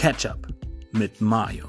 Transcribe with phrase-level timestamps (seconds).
[0.00, 0.46] Ketchup
[0.92, 1.64] mit Mayo.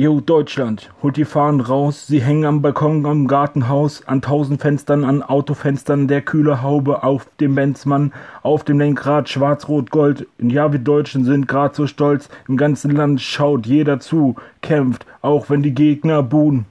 [0.00, 5.04] Jo, Deutschland, holt die Fahnen raus, sie hängen am Balkon, am Gartenhaus, an tausend Fenstern,
[5.04, 8.12] an Autofenstern, der kühle Haube, auf dem Benzmann,
[8.42, 10.26] auf dem Lenkrad, schwarz-rot-gold.
[10.40, 15.48] Ja, wir Deutschen sind grad so stolz, im ganzen Land schaut jeder zu, kämpft, auch
[15.48, 16.66] wenn die Gegner buhen.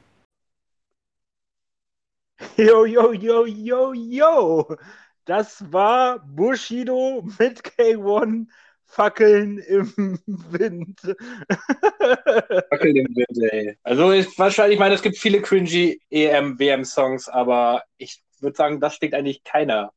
[2.57, 4.77] Yo, yo, yo, yo, yo!
[5.25, 8.47] Das war Bushido mit K1
[8.85, 10.99] Fackeln im Wind.
[12.69, 13.77] Fackeln im Wind, ey.
[13.83, 18.95] Also ist wahrscheinlich, ich meine, es gibt viele cringy EM-WM-Songs, aber ich würde sagen, das
[18.95, 19.93] steckt eigentlich keiner.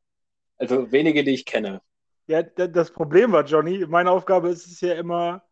[0.59, 1.81] Also wenige, die ich kenne.
[2.27, 5.43] Ja, das Problem war, Johnny, meine Aufgabe ist es ja immer,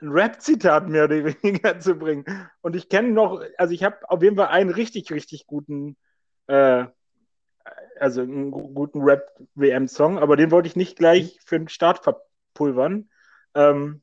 [0.00, 2.24] ein Rap-Zitat mehr oder weniger zu bringen.
[2.60, 5.96] Und ich kenne noch, also ich habe auf jeden Fall einen richtig, richtig guten,
[6.46, 6.84] äh,
[8.00, 12.22] also einen guten Rap-WM-Song, aber den wollte ich nicht gleich für den Start ver
[12.54, 13.10] pulvern.
[13.54, 14.00] Ähm,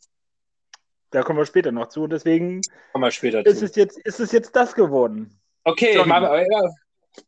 [1.13, 2.03] da kommen wir später noch zu.
[2.03, 3.65] Und deswegen kommen wir später ist, zu.
[3.65, 5.39] Es jetzt, ist es jetzt das geworden.
[5.63, 6.45] Okay, mal,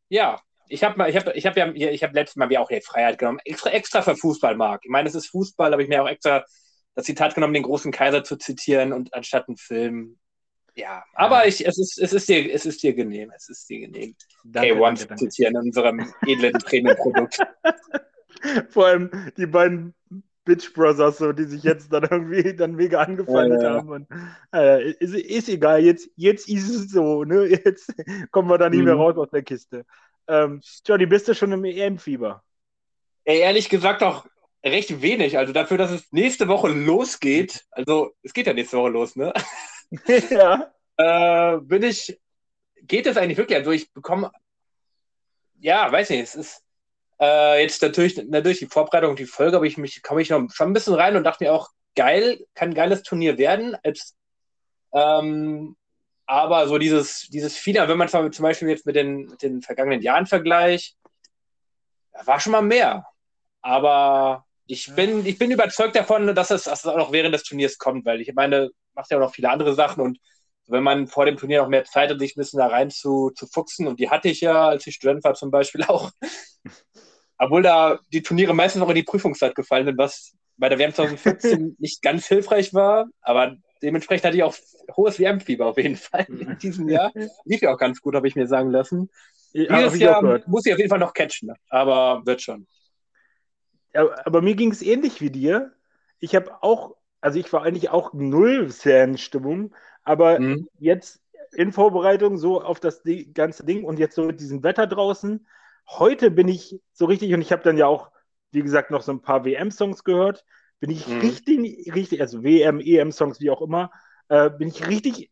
[0.10, 0.40] ja.
[0.68, 3.20] Ich habe ich hab, ich hab ja, ich habe letztes Mal mir auch die Freiheit
[3.20, 4.82] genommen, extra, extra für Fußball mag.
[4.84, 6.44] Ich meine, es ist Fußball, habe ich mir auch extra
[6.96, 10.18] das Zitat genommen, den großen Kaiser zu zitieren und anstatt einen Film.
[10.76, 13.32] Ja, aber ich, es, ist, es, ist dir, es ist dir genehm.
[13.36, 14.16] Es ist dir genehm.
[14.52, 17.40] K1 zu zitieren in unserem edlen Premium-Produkt.
[18.70, 19.96] Vor allem die beiden
[20.44, 23.76] Bitch Brothers, so, die sich jetzt dann irgendwie dann mega angefreundet ja, ja.
[23.78, 23.90] haben.
[23.90, 24.08] Und,
[24.54, 27.48] äh, ist, ist, egal, jetzt, jetzt ist es so, ne?
[27.66, 27.94] Jetzt
[28.32, 28.86] kommen wir da nicht mhm.
[28.86, 29.86] mehr raus aus der Kiste.
[30.28, 32.44] Ähm, Johnny, bist du schon im EM-Fieber?
[33.24, 34.26] Ehrlich gesagt auch
[34.64, 35.38] recht wenig.
[35.38, 39.34] Also dafür, dass es nächste Woche losgeht, also es geht ja nächste Woche los, ne?
[40.30, 40.72] ja.
[40.98, 42.20] äh, bin ich,
[42.84, 43.58] geht es eigentlich wirklich?
[43.58, 44.32] Also ich bekomme,
[45.60, 46.64] ja, weiß nicht, es ist
[47.20, 50.70] äh, jetzt natürlich, natürlich die Vorbereitung die Folge, aber ich mich, komme ich noch schon
[50.70, 53.76] ein bisschen rein und dachte mir auch, geil, kann ein geiles Turnier werden.
[53.84, 54.16] Als,
[54.94, 55.76] ähm,
[56.26, 60.02] aber so dieses, dieses Finale, wenn man zum Beispiel jetzt mit den, mit den vergangenen
[60.02, 60.98] Jahren vergleicht,
[62.24, 63.06] war schon mal mehr.
[63.62, 67.44] Aber ich bin, ich bin überzeugt davon, dass es, dass es auch noch während des
[67.44, 70.20] Turniers kommt, weil ich meine, macht ja auch noch viele andere Sachen und
[70.68, 73.32] wenn man vor dem Turnier noch mehr Zeit hat, sich ein bisschen da rein zu,
[73.36, 76.12] zu fuchsen, und die hatte ich ja, als ich Student war zum Beispiel auch,
[77.38, 80.94] obwohl da die Turniere meistens noch in die Prüfungszeit gefallen sind, was bei der WM
[80.94, 84.56] 2014 nicht ganz hilfreich war, aber dementsprechend hatte ich auch
[84.96, 87.12] hohes WM-Fieber auf jeden Fall in diesem Jahr.
[87.44, 89.10] Lief ja auch ganz gut, habe ich mir sagen lassen.
[89.52, 92.68] Ja, Dieses Jahr muss ich auf jeden Fall noch catchen, aber wird schon.
[93.94, 95.74] Aber mir ging es ähnlich wie dir.
[96.20, 96.96] Ich habe auch,
[97.26, 100.70] also ich war eigentlich auch null Fan-Stimmung, aber mhm.
[100.78, 103.02] jetzt in Vorbereitung so auf das
[103.34, 105.48] ganze Ding und jetzt so mit diesem Wetter draußen,
[105.88, 108.12] heute bin ich so richtig, und ich habe dann ja auch,
[108.52, 110.46] wie gesagt, noch so ein paar WM-Songs gehört,
[110.80, 111.20] bin ich mhm.
[111.22, 113.90] richtig, richtig, also WM, EM-Songs, wie auch immer,
[114.28, 115.32] äh, bin ich richtig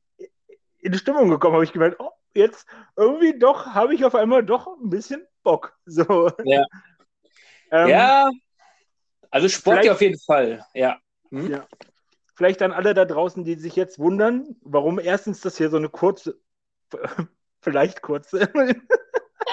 [0.80, 2.66] in Stimmung gekommen, habe ich gemerkt, oh, jetzt
[2.96, 5.78] irgendwie doch, habe ich auf einmal doch ein bisschen Bock.
[5.86, 6.32] So.
[6.44, 6.66] Ja.
[7.70, 8.32] ähm, ja,
[9.30, 10.98] also Sport ja auf jeden Fall, ja.
[11.34, 11.52] Hm?
[11.52, 11.68] ja.
[12.36, 15.90] Vielleicht an alle da draußen, die sich jetzt wundern, warum erstens das hier so eine
[15.90, 16.40] kurze,
[17.62, 18.52] vielleicht kurze,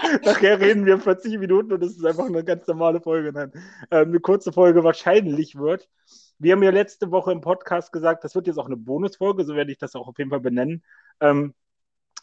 [0.25, 3.33] Nachher reden wir 40 Minuten und es ist einfach eine ganz normale Folge.
[3.33, 3.53] Nein,
[3.91, 5.89] ähm, eine kurze Folge wahrscheinlich wird.
[6.39, 9.55] Wir haben ja letzte Woche im Podcast gesagt, das wird jetzt auch eine Bonusfolge, so
[9.55, 10.83] werde ich das auch auf jeden Fall benennen.
[11.21, 11.55] Ähm,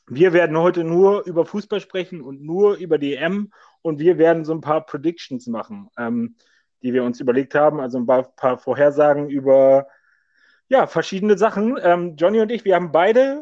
[0.08, 3.52] wir werden heute nur über Fußball sprechen und nur über die EM
[3.82, 6.36] und wir werden so ein paar Predictions machen, ähm,
[6.82, 9.88] die wir uns überlegt haben, also ein paar, Vorhersagen über
[10.70, 11.78] ja, verschiedene Sachen.
[11.82, 13.42] Ähm, Johnny und ich, wir haben beide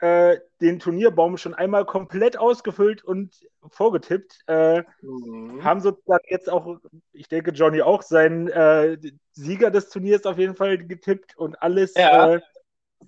[0.00, 4.40] äh, den Turnierbaum schon einmal komplett ausgefüllt und vorgetippt.
[4.46, 5.62] Äh, mhm.
[5.62, 6.78] Haben sozusagen jetzt auch,
[7.12, 8.98] ich denke, Johnny auch, seinen äh,
[9.32, 11.94] Sieger des Turniers auf jeden Fall getippt und alles.
[11.94, 12.34] Ja.
[12.34, 12.40] Äh,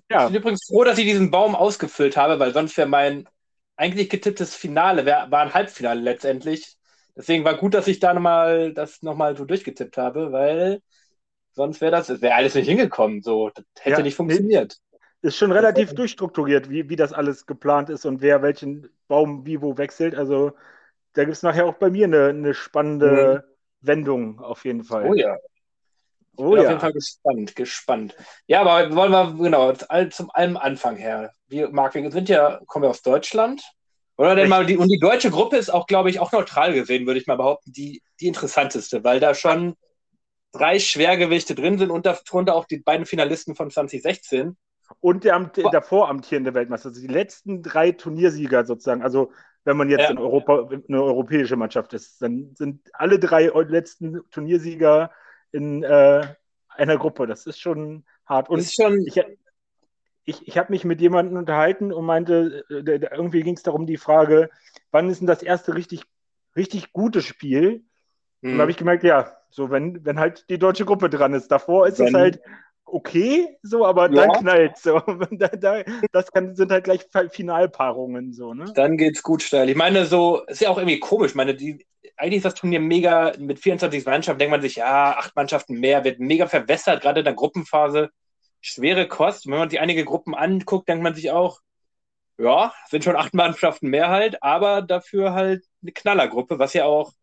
[0.09, 0.25] ja.
[0.25, 3.27] Ich bin übrigens froh, dass ich diesen Baum ausgefüllt habe, weil sonst wäre mein
[3.75, 6.78] eigentlich getipptes Finale, wär, war ein Halbfinale letztendlich.
[7.19, 10.81] Deswegen war gut, dass ich da nochmal das nochmal so durchgetippt habe, weil
[11.51, 13.21] sonst wäre das, wäre alles nicht hingekommen.
[13.21, 14.77] So, das hätte ja, nicht funktioniert.
[15.21, 19.61] Ist schon relativ durchstrukturiert, wie, wie das alles geplant ist und wer welchen Baum wie
[19.61, 20.15] wo wechselt.
[20.15, 20.53] Also
[21.11, 23.85] da gibt es nachher auch bei mir eine, eine spannende mhm.
[23.85, 25.09] Wendung auf jeden Fall.
[25.09, 25.35] Oh ja.
[26.37, 26.61] Oh ja.
[26.61, 28.15] Auf jeden Fall gespannt, gespannt.
[28.47, 29.73] Ja, aber wollen wir, genau,
[30.09, 31.33] zum allem Anfang her.
[31.49, 33.61] Wir, Marc, wir sind ja, kommen wir aus Deutschland.
[34.19, 37.07] Oder denn mal die, und die deutsche Gruppe ist auch, glaube ich, auch neutral gesehen,
[37.07, 39.75] würde ich mal behaupten, die, die interessanteste, weil da schon
[40.51, 44.57] drei Schwergewichte drin sind und darunter auch die beiden Finalisten von 2016
[44.99, 46.89] und der, Amt, der davor amtierende Weltmeister.
[46.89, 49.03] Also die letzten drei Turniersieger sozusagen.
[49.03, 49.31] Also
[49.63, 50.09] wenn man jetzt ja.
[50.09, 55.11] in Europa, eine europäische Mannschaft ist, dann sind alle drei letzten Turniersieger
[55.53, 56.27] in äh,
[56.67, 57.25] einer Gruppe.
[57.25, 58.49] Das ist schon hart.
[58.49, 59.01] Und schon...
[59.07, 59.15] ich,
[60.29, 63.97] ich, ich habe mich mit jemandem unterhalten und meinte, äh, irgendwie ging es darum, die
[63.97, 64.49] Frage,
[64.91, 66.03] wann ist denn das erste richtig,
[66.55, 67.83] richtig gute Spiel?
[68.41, 68.51] Mhm.
[68.51, 71.47] Und da habe ich gemerkt, ja, so wenn, wenn halt die deutsche Gruppe dran ist.
[71.47, 72.39] Davor ist es halt
[72.85, 74.25] okay, so, aber ja.
[74.25, 74.99] dann knallt so.
[75.31, 78.71] da, da, das kann, sind halt gleich Finalpaarungen so, ne?
[78.75, 79.69] Dann geht's gut steil.
[79.69, 81.31] Ich meine, so, ist ja auch irgendwie komisch.
[81.31, 81.85] Ich meine, die,
[82.17, 86.03] eigentlich ist das Turnier mega, mit 24 Mannschaften denkt man sich, ja, acht Mannschaften mehr,
[86.03, 88.09] wird mega verwässert, gerade in der Gruppenphase.
[88.61, 89.47] Schwere Kost.
[89.47, 91.61] wenn man sich einige Gruppen anguckt, denkt man sich auch,
[92.37, 97.13] ja, sind schon acht Mannschaften mehr halt, aber dafür halt eine Knallergruppe, was ja auch,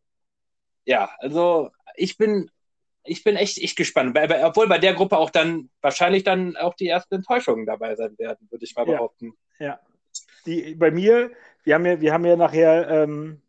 [0.85, 2.51] ja, also ich bin
[3.07, 4.15] ich bin echt, echt gespannt.
[4.15, 7.95] Bei, bei, obwohl bei der Gruppe auch dann wahrscheinlich dann auch die ersten Enttäuschungen dabei
[7.95, 9.35] sein werden, würde ich mal behaupten.
[9.59, 9.67] Ja.
[9.67, 9.81] ja.
[10.45, 11.31] Die, bei mir,
[11.65, 13.43] wir haben ja, wir haben ja nachher ähm,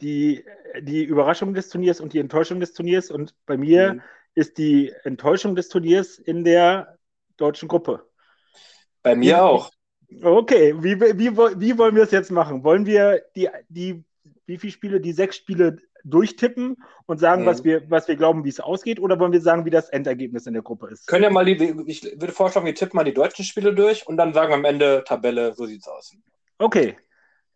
[0.00, 0.44] die,
[0.80, 3.10] die Überraschung des Turniers und die Enttäuschung des Turniers.
[3.10, 4.02] Und bei mir mhm.
[4.34, 6.98] Ist die Enttäuschung des Turniers in der
[7.36, 8.08] deutschen Gruppe.
[9.02, 9.70] Bei mir auch.
[10.22, 12.62] Okay, wie, wie, wie wollen wir es jetzt machen?
[12.64, 14.04] Wollen wir die, die,
[14.46, 16.76] wie viele Spiele, die sechs Spiele durchtippen
[17.06, 17.46] und sagen, mhm.
[17.46, 20.46] was, wir, was wir glauben, wie es ausgeht, oder wollen wir sagen, wie das Endergebnis
[20.46, 21.06] in der Gruppe ist?
[21.06, 24.16] Können ja mal die, ich würde vorschlagen, wir tippen mal die deutschen Spiele durch und
[24.16, 26.12] dann sagen wir am Ende Tabelle, so sieht's aus.
[26.58, 26.96] Okay.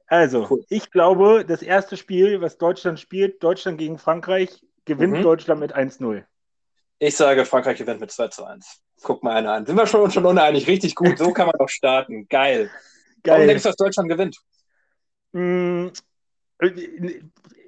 [0.07, 0.65] Also, cool.
[0.71, 5.23] ich glaube, das erste Spiel, was Deutschland spielt, Deutschland gegen Frankreich, gewinnt mhm.
[5.23, 6.25] Deutschland mit 1-0.
[6.99, 8.83] Ich sage, Frankreich gewinnt mit 2 zu 1.
[9.03, 9.67] Guck mal einer an.
[9.67, 10.67] Sind wir schon, schon uneinig?
[10.67, 11.19] Richtig gut.
[11.19, 12.27] So kann man doch starten.
[12.29, 12.71] Geil.
[13.23, 13.35] Geil.
[13.35, 14.39] Warum denkst du, dass Deutschland gewinnt?
[15.33, 15.89] Mm,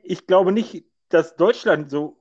[0.03, 2.21] ich glaube nicht, dass Deutschland so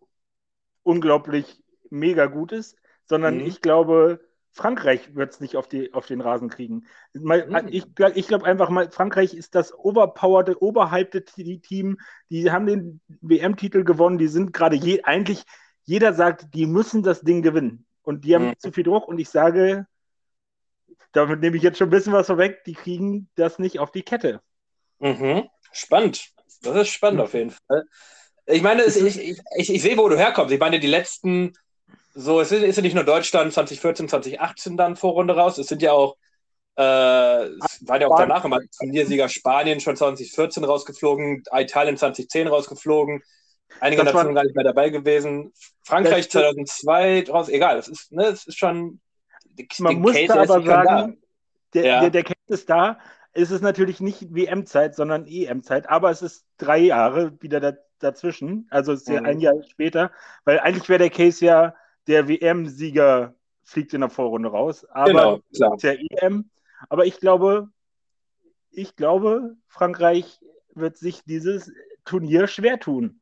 [0.84, 2.76] unglaublich mega gut ist,
[3.06, 3.46] sondern mhm.
[3.46, 4.20] ich glaube,
[4.52, 6.86] Frankreich wird es nicht auf, die, auf den Rasen kriegen.
[7.14, 7.68] Mhm.
[7.70, 7.86] Ich,
[8.16, 11.98] ich glaube einfach mal, Frankreich ist das overpowerte, oberhypte Team.
[12.30, 14.18] Die haben den WM-Titel gewonnen.
[14.18, 15.46] Die sind gerade je, eigentlich,
[15.90, 17.84] jeder sagt, die müssen das Ding gewinnen.
[18.04, 18.60] Und die haben mhm.
[18.60, 19.08] zu viel Druck.
[19.08, 19.88] Und ich sage,
[21.14, 24.04] damit nehme ich jetzt schon ein bisschen was vorweg, die kriegen das nicht auf die
[24.04, 24.40] Kette.
[25.00, 25.50] Mhm.
[25.72, 26.30] Spannend.
[26.62, 27.86] Das ist spannend auf jeden Fall.
[28.46, 30.54] Ich meine, ich, ich, ich, ich sehe, wo du herkommst.
[30.54, 31.54] Ich meine, die letzten,
[32.14, 35.94] so, es ist, ja nicht nur Deutschland 2014, 2018 dann Vorrunde raus, es sind ja
[35.94, 36.18] auch,
[36.78, 43.24] äh, es war ja auch danach immer Turniersieger Spanien schon 2014 rausgeflogen, Italien 2010 rausgeflogen,
[43.80, 48.28] einige das Nationen gar nicht mehr dabei gewesen, Frankreich 2002 raus, egal, es ist, ne,
[48.28, 49.00] ist schon.
[49.80, 51.18] Man muss aber sagen,
[51.74, 52.00] der, ja.
[52.02, 53.00] der, der Case ist da,
[53.34, 58.68] ist es natürlich nicht WM-Zeit, sondern EM-Zeit, aber es ist drei Jahre wieder da, dazwischen,
[58.70, 59.26] also es ist ja mhm.
[59.28, 60.12] ein Jahr später,
[60.46, 61.76] weil eigentlich wäre der Case ja,
[62.08, 66.50] der WM-Sieger fliegt in der Vorrunde raus, aber genau, ist ja EM.
[66.88, 67.70] Aber ich glaube,
[68.72, 70.40] ich glaube, Frankreich
[70.74, 71.72] wird sich dieses
[72.06, 73.19] Turnier schwer tun.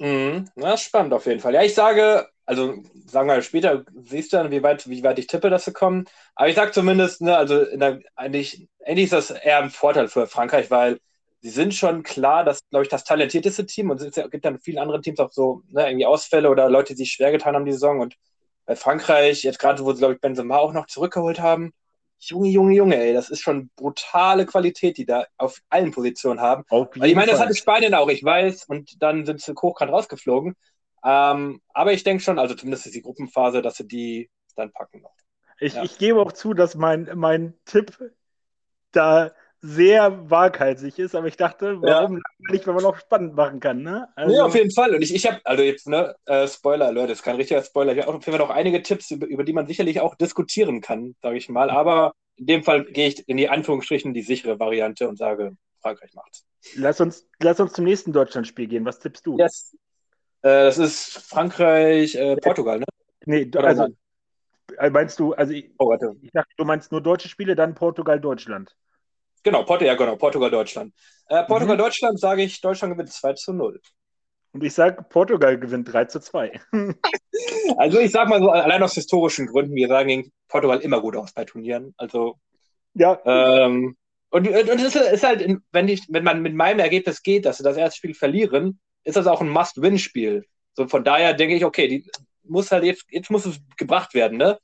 [0.00, 0.48] Mhm.
[0.56, 1.54] Ist spannend auf jeden Fall.
[1.54, 2.74] Ja, ich sage, also
[3.06, 6.06] sagen wir später, siehst du dann, wie weit, wie weit ich tippe, dass sie kommen.
[6.34, 10.26] Aber ich sage zumindest, ne, also der, eigentlich, eigentlich ist das eher ein Vorteil für
[10.26, 11.00] Frankreich, weil
[11.42, 14.80] sie sind schon klar, dass, glaube ich, das talentierteste Team und es gibt dann viele
[14.80, 17.72] andere Teams auch so, ne, irgendwie Ausfälle oder Leute, die sich schwer getan haben die
[17.72, 18.00] Saison.
[18.00, 18.16] Und
[18.64, 21.72] bei Frankreich, jetzt gerade, wo sie, glaube ich, Benzema auch noch zurückgeholt haben,
[22.20, 26.64] Junge, Junge, Junge, ey, das ist schon brutale Qualität, die da auf allen Positionen haben.
[26.94, 30.54] ich meine, das hatte Spanien auch, ich weiß, und dann sind sie hochkant rausgeflogen.
[31.02, 35.00] Ähm, aber ich denke schon, also zumindest ist die Gruppenphase, dass sie die dann packen
[35.00, 35.14] noch.
[35.58, 35.82] Ich, ja.
[35.82, 37.98] ich gebe auch zu, dass mein, mein Tipp
[38.92, 42.22] da sehr waghalsig ist, aber ich dachte, warum ja.
[42.50, 44.08] nicht, wenn man auch spannend machen kann, ne?
[44.16, 44.94] Also, ja, auf jeden Fall.
[44.94, 47.92] Und ich, ich habe, also jetzt, ne, äh, Spoiler, Leute, das ist kein richtiger Spoiler.
[47.92, 50.80] Ich habe auf jeden Fall noch einige Tipps, über, über die man sicherlich auch diskutieren
[50.80, 51.68] kann, sage ich mal.
[51.68, 56.14] Aber in dem Fall gehe ich in die Anführungsstrichen die sichere Variante und sage, Frankreich
[56.14, 56.46] macht's.
[56.76, 58.86] Lass uns, lass uns zum nächsten Deutschlandspiel gehen.
[58.86, 59.38] Was tippst du?
[59.38, 59.76] Yes.
[60.42, 62.86] Äh, das ist Frankreich, äh, Portugal, ne?
[63.26, 63.88] Nee, Oder also
[64.78, 68.18] äh, meinst du, also ich, oh, ich dachte, du meinst nur deutsche Spiele, dann Portugal,
[68.18, 68.74] Deutschland.
[69.42, 70.94] Genau, Port ja, genau, Portugal, Deutschland.
[71.28, 71.80] Äh, Portugal, mhm.
[71.80, 73.80] Deutschland sage ich, Deutschland gewinnt 2 zu 0.
[74.52, 76.60] Und ich sage, Portugal gewinnt 3 zu 2.
[77.76, 81.16] also ich sage mal so, allein aus historischen Gründen, wir sagen gegen Portugal immer gut
[81.16, 81.94] aus bei Turnieren.
[81.96, 82.36] Also
[82.94, 83.20] ja.
[83.24, 83.96] Ähm,
[84.30, 87.64] und, und es ist halt, wenn, ich, wenn man mit meinem Ergebnis geht, dass sie
[87.64, 90.44] das erste Spiel verlieren, ist das auch ein Must-Win-Spiel.
[90.74, 92.10] So von daher denke ich, okay, die
[92.44, 94.58] muss halt jetzt, jetzt muss es gebracht werden, ne?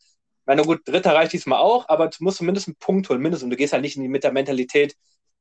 [0.46, 3.44] Meine, gut, Dritter reicht diesmal auch, aber du musst zumindest einen Punkt holen, mindestens.
[3.44, 4.96] Und du gehst halt nicht mit der Mentalität,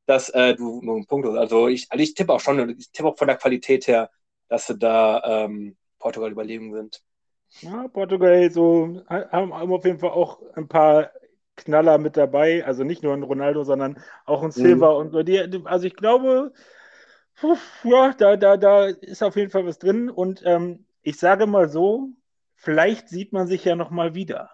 [0.05, 1.39] dass äh, du nur einen Punkt holst.
[1.39, 4.09] Also ich, also ich tippe auch schon, ich tippe auch von der Qualität her,
[4.47, 7.01] dass sie da ähm, Portugal überlegen sind.
[7.61, 11.11] Ja, Portugal so haben, haben auf jeden Fall auch ein paar
[11.55, 12.65] Knaller mit dabei.
[12.65, 14.97] Also nicht nur ein Ronaldo, sondern auch ein Silva mhm.
[14.97, 15.23] und so.
[15.23, 16.51] Die, also ich glaube,
[17.83, 20.09] ja, da, da, da ist auf jeden Fall was drin.
[20.09, 22.09] Und ähm, ich sage mal so,
[22.55, 24.49] vielleicht sieht man sich ja nochmal wieder.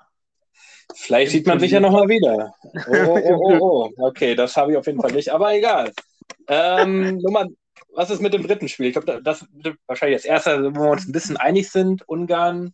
[0.95, 2.53] Vielleicht sieht man sich ja nochmal wieder.
[2.87, 5.91] Oh, oh, oh, oh, Okay, das habe ich auf jeden Fall nicht, aber egal.
[6.47, 7.47] Ähm, Nummer,
[7.93, 8.87] was ist mit dem dritten Spiel?
[8.87, 12.07] Ich glaube, das wird wahrscheinlich das erste, wo wir uns ein bisschen einig sind.
[12.07, 12.73] Ungarn.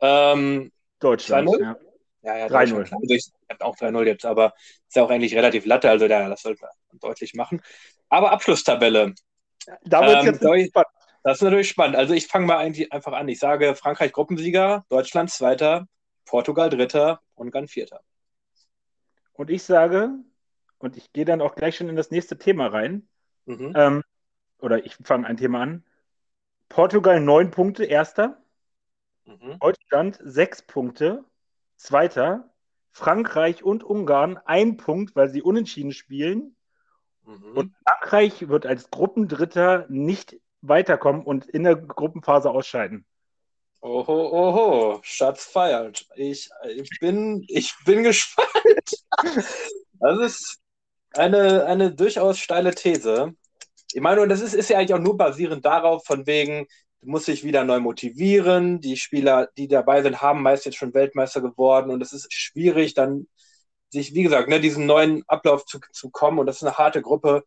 [0.00, 1.50] Ähm, Deutschland.
[1.60, 1.76] Ja.
[2.22, 2.92] ja, ja 3-0.
[2.92, 4.54] Also ich habe auch 3-0 jetzt, aber
[4.86, 7.60] ist ja auch eigentlich relativ Latte, also ja, das sollte man deutlich machen.
[8.08, 9.14] Aber Abschlusstabelle.
[9.84, 10.88] Da wird ähm, jetzt spannend.
[11.22, 11.96] Das ist natürlich spannend.
[11.96, 13.28] Also ich fange mal eigentlich einfach an.
[13.28, 15.86] Ich sage Frankreich Gruppensieger, Deutschland Zweiter,
[16.24, 18.00] Portugal Dritter, Ungarn Vierter.
[19.32, 20.10] Und ich sage,
[20.78, 23.08] und ich gehe dann auch gleich schon in das nächste Thema rein,
[23.46, 23.72] mhm.
[23.76, 24.02] ähm,
[24.58, 25.84] oder ich fange ein Thema an.
[26.68, 28.42] Portugal neun Punkte, erster.
[29.24, 29.58] Mhm.
[29.60, 31.24] Deutschland sechs Punkte,
[31.76, 32.50] zweiter.
[32.90, 36.54] Frankreich und Ungarn ein Punkt, weil sie unentschieden spielen.
[37.24, 37.56] Mhm.
[37.56, 43.04] Und Frankreich wird als Gruppendritter nicht weiterkommen und in der Gruppenphase ausscheiden.
[43.84, 46.06] Oho, oho, Schatz feiert.
[46.16, 48.48] Ich, ich, bin, ich bin gespannt.
[50.00, 50.58] Das ist
[51.12, 53.34] eine, eine durchaus steile These.
[53.92, 56.66] Ich meine, und das ist, ist ja eigentlich auch nur basierend darauf, von wegen,
[57.02, 58.80] du musst dich wieder neu motivieren.
[58.80, 62.94] Die Spieler, die dabei sind, haben meist jetzt schon Weltmeister geworden und es ist schwierig,
[62.94, 63.28] dann
[63.90, 67.02] sich, wie gesagt, ne, diesen neuen Ablauf zu, zu kommen und das ist eine harte
[67.02, 67.44] Gruppe.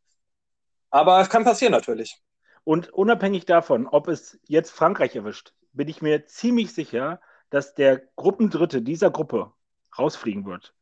[0.92, 2.16] Aber es kann passieren natürlich.
[2.64, 8.02] Und unabhängig davon, ob es jetzt Frankreich erwischt, bin ich mir ziemlich sicher, dass der
[8.16, 9.52] Gruppendritte dieser Gruppe
[9.98, 10.74] rausfliegen wird.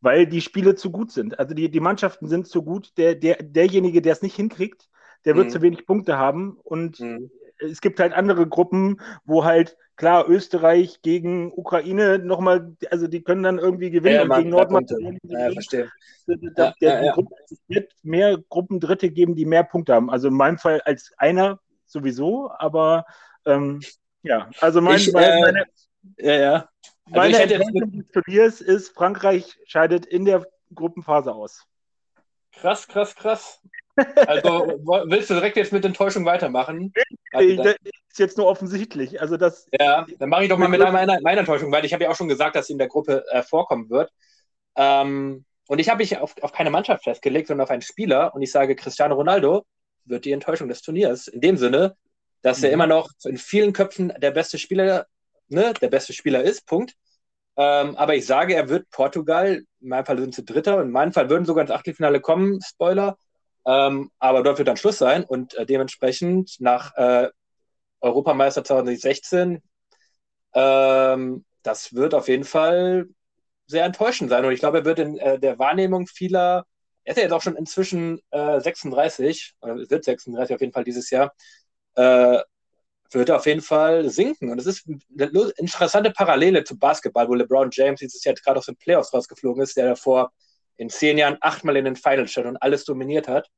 [0.00, 1.38] Weil die Spiele zu gut sind.
[1.38, 2.92] Also die, die Mannschaften sind zu gut.
[2.98, 4.88] Der, der, derjenige, der es nicht hinkriegt,
[5.24, 5.50] der wird mhm.
[5.50, 6.58] zu wenig Punkte haben.
[6.62, 7.30] Und mhm.
[7.58, 13.42] es gibt halt andere Gruppen, wo halt, klar, Österreich gegen Ukraine nochmal, also die können
[13.42, 14.16] dann irgendwie gewinnen.
[14.16, 15.18] Ja, und gegen Nordmazedonien.
[15.24, 15.90] Ja, verstehe.
[16.26, 20.08] Da, ja, ja, Gruppe, es wird mehr Gruppendritte geben, die mehr Punkte haben.
[20.08, 23.04] Also in meinem Fall als einer sowieso, aber
[23.44, 23.80] ähm,
[24.24, 25.64] ja, also mein, ich, äh, meine,
[26.18, 26.52] ja, ja.
[27.06, 31.64] Also meine Entscheidung des Turniers ist, Frankreich scheidet in der Gruppenphase aus.
[32.52, 33.60] Krass, krass, krass.
[34.26, 36.92] Also willst du direkt jetzt mit Enttäuschung weitermachen?
[37.32, 37.76] Also, das
[38.10, 39.20] ist jetzt nur offensichtlich.
[39.20, 42.04] Also das, ja, dann mache ich doch mal mit meiner, meiner Enttäuschung, weil ich habe
[42.04, 44.10] ja auch schon gesagt, dass sie in der Gruppe äh, vorkommen wird.
[44.76, 48.34] Ähm, und ich habe mich auf, auf keine Mannschaft festgelegt, sondern auf einen Spieler.
[48.34, 49.64] Und ich sage, Cristiano Ronaldo
[50.04, 51.28] wird die Enttäuschung des Turniers.
[51.28, 51.96] In dem Sinne,
[52.44, 52.64] dass mhm.
[52.64, 55.06] er immer noch in vielen Köpfen der beste Spieler,
[55.48, 56.94] ne, der beste Spieler ist, Punkt.
[57.56, 61.12] Ähm, aber ich sage, er wird Portugal, in meinem Fall sind sie Dritter, in meinem
[61.12, 63.16] Fall würden sogar ins Achtelfinale kommen, Spoiler.
[63.66, 67.30] Ähm, aber dort wird dann Schluss sein und äh, dementsprechend nach äh,
[68.02, 69.62] Europameister 2016,
[70.52, 73.06] ähm, das wird auf jeden Fall
[73.66, 74.44] sehr enttäuschend sein.
[74.44, 76.66] Und ich glaube, er wird in äh, der Wahrnehmung vieler,
[77.04, 80.84] er ist ja jetzt auch schon inzwischen 36, äh, oder wird 36 auf jeden Fall
[80.84, 81.32] dieses Jahr,
[81.96, 82.38] äh,
[83.10, 84.50] wird auf jeden Fall sinken.
[84.50, 88.66] Und es ist eine interessante Parallele zu Basketball, wo LeBron James dieses Jahr gerade aus
[88.66, 90.32] den Playoffs rausgeflogen ist, der davor
[90.76, 93.48] in zehn Jahren achtmal in den Finals stand und alles dominiert hat.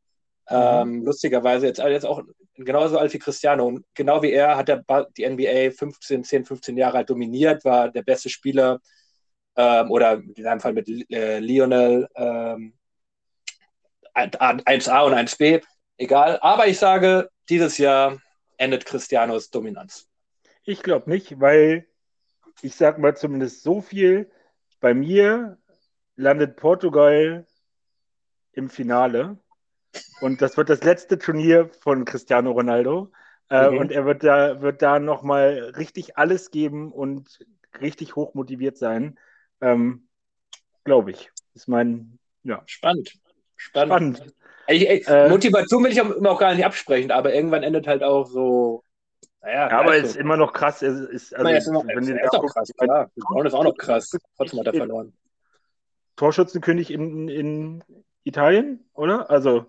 [0.50, 0.56] Mhm.
[0.56, 2.22] Ähm, lustigerweise jetzt, jetzt auch
[2.54, 3.66] genauso alt wie Cristiano.
[3.66, 4.84] Und genau wie er hat er
[5.16, 8.80] die NBA 15, 10, 15 Jahre alt dominiert, war der beste Spieler
[9.56, 12.74] ähm, oder in seinem Fall mit äh, Lionel ähm,
[14.14, 15.62] 1A und 1B,
[15.98, 16.38] egal.
[16.40, 18.18] Aber ich sage, dieses Jahr
[18.56, 20.08] endet Cristianos Dominanz?
[20.64, 21.86] Ich glaube nicht, weil
[22.62, 24.30] ich sage mal zumindest so viel.
[24.80, 25.58] Bei mir
[26.16, 27.46] landet Portugal
[28.52, 29.38] im Finale
[30.20, 33.12] und das wird das letzte Turnier von Cristiano Ronaldo.
[33.48, 33.78] Äh, mhm.
[33.78, 37.46] Und er wird da, wird da nochmal richtig alles geben und
[37.80, 39.18] richtig hoch motiviert sein.
[39.60, 40.08] Ähm,
[40.84, 41.30] Glaube ich.
[41.54, 42.62] Ist mein, ja.
[42.66, 43.18] Spannend.
[43.56, 44.18] Spannend.
[44.18, 44.34] Spannend.
[44.68, 48.02] Ich, ey, äh, Motivation will ich auch, auch gar nicht absprechen, aber irgendwann endet halt
[48.02, 48.82] auch so.
[49.42, 50.82] Naja, ja, aber es ist immer noch krass.
[50.82, 53.10] Es ist, also, naja, ist, immer, wenn ist, ist auch krass, klar.
[53.16, 54.10] Braun ist auch noch krass.
[54.36, 55.12] Trotzdem hat er verloren.
[56.16, 57.84] Torschützenkönig in, in
[58.24, 59.30] Italien, oder?
[59.30, 59.66] Also.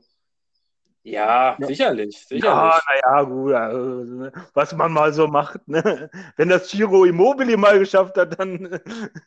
[1.09, 2.43] Ja, ja, sicherlich, sicherlich.
[2.43, 5.65] Ja, naja, gut, also, was man mal so macht.
[5.65, 6.09] Ne?
[6.35, 8.77] Wenn das Giro Immobile mal geschafft hat, dann.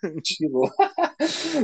[0.23, 0.71] Giro.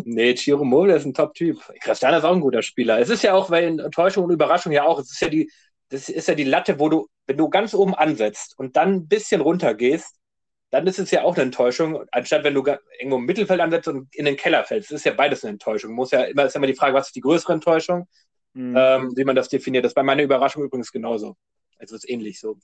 [0.04, 1.61] nee, Giro Immobile ist ein Top-Typ.
[1.80, 2.99] Cristiano ist auch ein guter Spieler.
[2.99, 5.50] Es ist ja auch, weil Enttäuschung und Überraschung ja auch, es ist ja die,
[5.90, 9.08] das ist ja die Latte, wo du, wenn du ganz oben ansetzt und dann ein
[9.08, 10.14] bisschen runter gehst,
[10.70, 12.64] dann ist es ja auch eine Enttäuschung, anstatt wenn du
[12.99, 14.90] irgendwo im Mittelfeld ansetzt und in den Keller fällst.
[14.90, 15.92] Das ist ja beides eine Enttäuschung.
[15.92, 18.08] Muss ja immer, ist immer die Frage, was ist die größere Enttäuschung?
[18.56, 18.75] Mhm.
[18.76, 19.84] ähm, wie man das definiert.
[19.84, 21.36] Das ist bei meiner Überraschung übrigens genauso.
[21.78, 22.58] Also ist ähnlich so.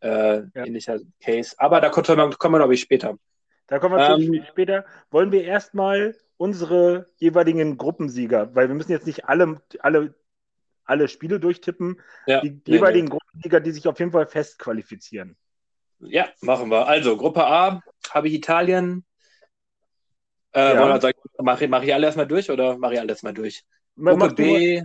[0.00, 0.64] Äh, ja.
[0.64, 1.54] Ähnlicher Case.
[1.58, 3.18] Aber da kommen wir, kommen wir glaube ich, später.
[3.66, 4.86] Da kommen wir ähm, später.
[5.10, 10.14] Wollen wir erstmal unsere jeweiligen Gruppensieger, weil wir müssen jetzt nicht alle, alle,
[10.84, 13.10] alle Spiele durchtippen, ja, die, nee, jeweiligen nee.
[13.10, 15.36] Gruppensieger, die sich auf jeden Fall fest qualifizieren.
[16.00, 16.86] Ja, machen wir.
[16.86, 19.04] Also, Gruppe A, habe ich Italien.
[20.52, 20.90] Äh, ja.
[20.90, 23.64] also, mache mach ich alle erstmal durch oder mache ich alle erstmal durch?
[23.96, 24.82] Gruppe B,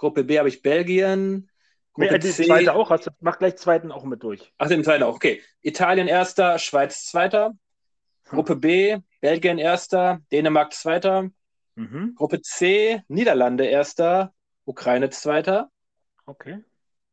[0.00, 1.50] Gruppe B habe ich Belgien.
[1.92, 4.50] Gruppe nee, die C, zweite auch, hast du, mach gleich zweiten auch mit durch.
[4.56, 5.42] Ach, den zweiten auch, okay.
[5.60, 7.48] Italien erster, Schweiz zweiter.
[7.48, 7.56] Hm.
[8.30, 11.28] Gruppe B, Belgien erster, Dänemark zweiter.
[11.74, 12.14] Mhm.
[12.16, 14.32] Gruppe C, Niederlande erster,
[14.64, 15.70] Ukraine zweiter.
[16.24, 16.64] Okay.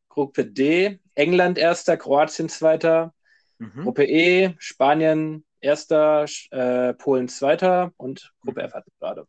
[0.08, 3.12] Gruppe D, England erster, Kroatien zweiter.
[3.58, 3.82] Mhm.
[3.82, 9.26] Gruppe E, Spanien erster, äh, Polen zweiter und Gruppe F hat gerade.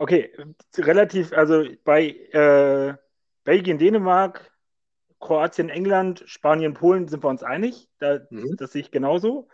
[0.00, 0.32] Okay,
[0.78, 2.94] relativ, also bei äh,
[3.44, 4.50] Belgien, Dänemark,
[5.18, 7.86] Kroatien, England, Spanien, Polen sind wir uns einig.
[7.98, 8.56] Da, mhm.
[8.56, 9.48] Das sehe ich genauso.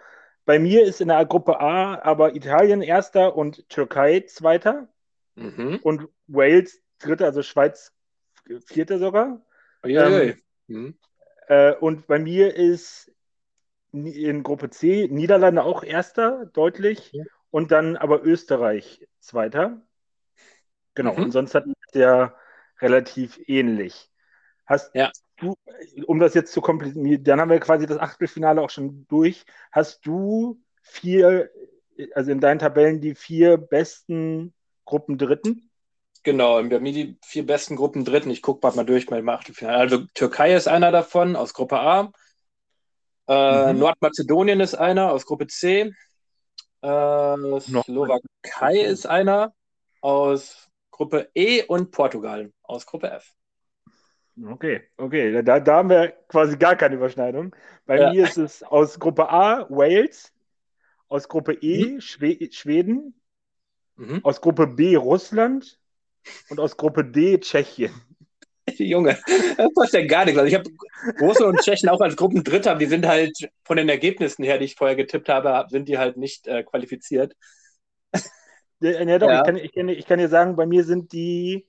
[0.45, 4.87] Bei mir ist in der Gruppe A aber Italien erster und Türkei zweiter.
[5.35, 5.81] Mhm.
[5.83, 7.93] Und Wales dritter, also Schweiz
[8.67, 9.45] vierter sogar.
[9.83, 10.37] Ähm,
[10.69, 10.99] mhm.
[11.49, 13.13] äh, und bei mir ist
[13.91, 17.13] in Gruppe C Niederlande auch erster, deutlich.
[17.13, 17.27] Mhm.
[17.51, 19.83] Und dann aber Österreich zweiter.
[20.97, 21.25] Genau, mhm.
[21.25, 22.35] und sonst hat der
[22.81, 24.11] relativ ähnlich.
[24.65, 25.13] Hast ja.
[25.37, 25.55] du,
[26.07, 29.45] um das jetzt zu komplizieren, dann haben wir quasi das Achtelfinale auch schon durch.
[29.71, 31.51] Hast du vier,
[32.15, 35.71] also in deinen Tabellen die vier besten Gruppen Dritten?
[36.25, 38.31] Genau, bei mir die vier besten Gruppen Dritten.
[38.31, 39.79] Ich gucke mal durch beim Achtelfinale.
[39.79, 42.11] Also Türkei ist einer davon aus Gruppe A.
[43.29, 43.81] Äh, mhm.
[43.81, 45.93] Nordmazedonien ist einer aus Gruppe C.
[46.81, 49.55] Äh, Slowakei ist einer
[50.01, 50.66] aus
[50.97, 53.35] Gruppe E und Portugal aus Gruppe F.
[54.43, 55.43] Okay, okay.
[55.43, 57.55] Da, da haben wir quasi gar keine Überschneidung.
[57.85, 58.11] Bei ja.
[58.11, 60.33] mir ist es aus Gruppe A Wales,
[61.09, 62.01] aus Gruppe E mhm.
[62.01, 63.21] Schwe Schweden,
[63.97, 64.21] mhm.
[64.23, 65.79] aus Gruppe B Russland
[66.49, 67.93] und aus Gruppe D Tschechien.
[68.79, 69.19] Junge,
[69.59, 70.39] das passt ja gar nichts.
[70.39, 70.71] Also ich habe
[71.21, 74.77] Russland und Tschechien auch als Gruppendritter, die sind halt von den Ergebnissen her, die ich
[74.77, 77.35] vorher getippt habe, sind die halt nicht äh, qualifiziert.
[78.81, 79.41] Ja, doch, ja.
[79.41, 81.67] Ich, kann, ich, kann, ich kann dir sagen, bei mir sind die,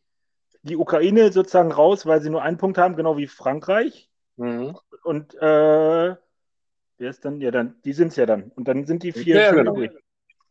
[0.62, 4.10] die Ukraine sozusagen raus, weil sie nur einen Punkt haben, genau wie Frankreich.
[4.36, 4.78] Mhm.
[5.04, 7.40] Und äh, wer ist dann?
[7.42, 8.52] Ja, dann, die sind es ja dann.
[8.56, 9.78] Und dann sind die vier ja, genau.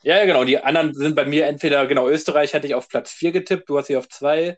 [0.02, 0.44] Ja, genau.
[0.44, 3.78] Die anderen sind bei mir entweder, genau, Österreich hatte ich auf Platz 4 getippt, du
[3.78, 4.56] hast sie auf 2.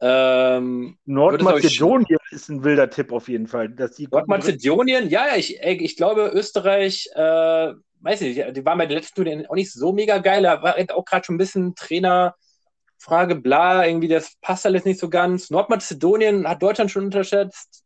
[0.00, 3.70] Ähm, Nordmazedonien ist ein wilder Tipp auf jeden Fall.
[4.10, 7.72] Nordmazedonien, ja, ja, ich, ich glaube, Österreich äh,
[8.04, 10.42] weiß ich nicht, die waren bei den letzten Studien auch nicht so mega geil.
[10.42, 15.08] Da war auch gerade schon ein bisschen Trainerfrage, bla, irgendwie das passt alles nicht so
[15.08, 15.50] ganz.
[15.50, 17.82] Nordmazedonien hat Deutschland schon unterschätzt.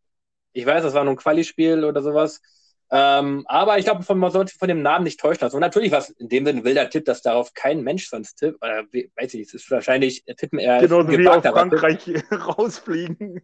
[0.52, 2.40] Ich weiß, das war nur ein Quali-Spiel oder sowas.
[2.90, 5.56] Ähm, aber ich glaube, man sollte von dem Namen nicht täuschen lassen.
[5.56, 8.36] Und natürlich war es in dem Sinne ein wilder Tipp, dass darauf kein Mensch sonst
[8.36, 8.62] tippt.
[8.62, 8.84] Oder
[9.16, 10.80] weiß ich, es ist wahrscheinlich tippen eher.
[10.80, 12.00] Genau wie auf Frankreich
[12.32, 13.42] rausfliegen.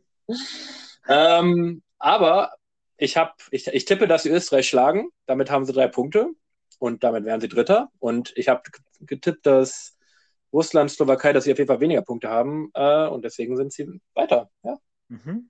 [1.08, 2.54] Ähm, aber
[2.96, 5.10] ich, hab, ich, ich tippe, dass sie Österreich schlagen.
[5.26, 6.30] Damit haben sie drei Punkte
[6.84, 7.90] und damit wären sie Dritter.
[7.98, 8.60] Und ich habe
[9.00, 9.96] getippt, dass
[10.52, 14.00] Russland, Slowakei, dass sie auf jeden Fall weniger Punkte haben äh, und deswegen sind sie
[14.12, 14.50] weiter.
[14.62, 14.76] Ja.
[15.08, 15.48] Mhm.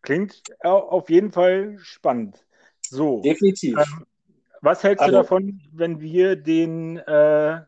[0.00, 2.46] Klingt auf jeden Fall spannend.
[2.80, 3.20] So.
[3.20, 3.76] Definitiv.
[3.76, 4.06] Ähm,
[4.62, 7.60] was hältst also, du davon, wenn wir den äh,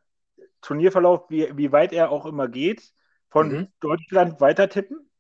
[0.63, 2.95] Turnierverlauf, wie, wie weit er auch immer geht,
[3.29, 3.69] von mhm.
[3.81, 5.11] Deutschland weiter tippen?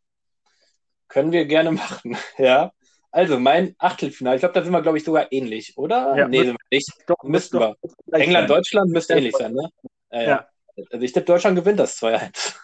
[1.08, 2.72] Können wir gerne machen, ja.
[3.14, 6.16] Also, mein Achtelfinale, ich glaube, da sind wir, glaube ich, sogar ähnlich, oder?
[6.16, 6.90] Ja, nee, sind wir nicht.
[7.06, 7.76] Doch, müssten wir.
[8.10, 9.68] England, Deutschland müsste ähnlich sein, ne?
[10.10, 10.48] Ja, ja.
[10.90, 12.56] Also, ich tippe, Deutschland gewinnt das 2-1.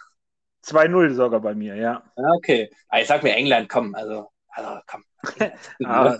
[0.65, 2.03] 2-0 sogar bei mir, ja.
[2.17, 2.69] Ah, okay.
[2.89, 5.05] Aber ah, ich sag mir England, komm, also, also komm.
[5.85, 6.17] ah,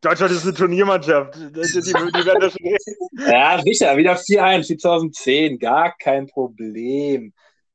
[0.00, 1.34] Deutschland ist eine Turniermannschaft.
[1.34, 2.76] Die, die, die werden das schon
[3.30, 7.34] Ja, sicher, wieder 4-1, wie 2010, gar kein Problem.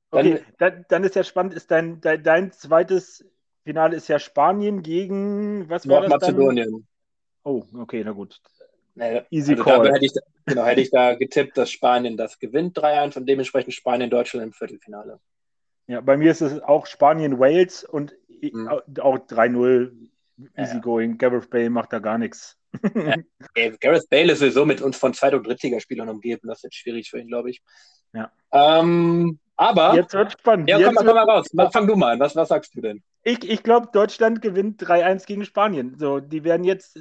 [0.09, 3.23] Dann, okay, dann, dann, ist ja spannend, ist dein, dein, dein zweites
[3.69, 6.87] Finale ist ja Spanien gegen, was war das Nordmazedonien.
[7.43, 8.41] Oh, okay, na gut.
[8.95, 9.93] Naja, Easy also Call.
[9.93, 10.13] Hätte ich,
[10.47, 14.53] genau, hätte ich da getippt, dass Spanien das gewinnt 3-1 und dementsprechend Spanien, Deutschland im
[14.53, 15.19] Viertelfinale.
[15.85, 18.67] Ja, bei mir ist es auch Spanien, Wales und mhm.
[18.69, 19.91] auch 3-0
[20.57, 21.19] easy ja, going.
[21.19, 22.57] Gareth Bale macht da gar nichts.
[22.95, 23.17] Ja,
[23.81, 26.47] Gareth Bale ist sowieso mit uns von Zweit- und Drittligaspielern umgeben.
[26.47, 27.61] Das wird schwierig für ihn, glaube ich.
[28.13, 28.31] Ja.
[28.51, 29.93] Ähm, aber.
[29.93, 30.69] Jetzt wird spannend.
[30.69, 31.47] Ja, komm, komm mal raus.
[31.73, 32.19] Fang du mal an.
[32.19, 33.03] Was, was sagst du denn?
[33.23, 35.97] Ich, ich glaube, Deutschland gewinnt 3-1 gegen Spanien.
[35.99, 36.97] So, die werden jetzt,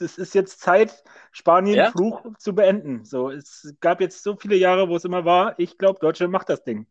[0.00, 1.90] es ist jetzt Zeit, Spanien ja?
[1.90, 3.04] Fluch zu beenden.
[3.04, 5.54] So, es gab jetzt so viele Jahre, wo es immer war.
[5.58, 6.86] Ich glaube, Deutschland macht das Ding.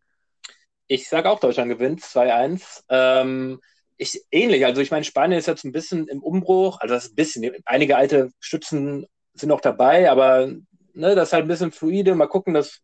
[0.88, 2.84] Ich sage auch, Deutschland gewinnt 2-1.
[2.90, 3.60] Ähm,
[3.98, 7.14] ich, ähnlich, also ich meine, Spanien ist jetzt ein bisschen im Umbruch, also das ist
[7.14, 10.48] ein bisschen, einige alte Stützen sind noch dabei, aber
[10.94, 12.14] ne, das ist halt ein bisschen fluide.
[12.14, 12.82] Mal gucken, dass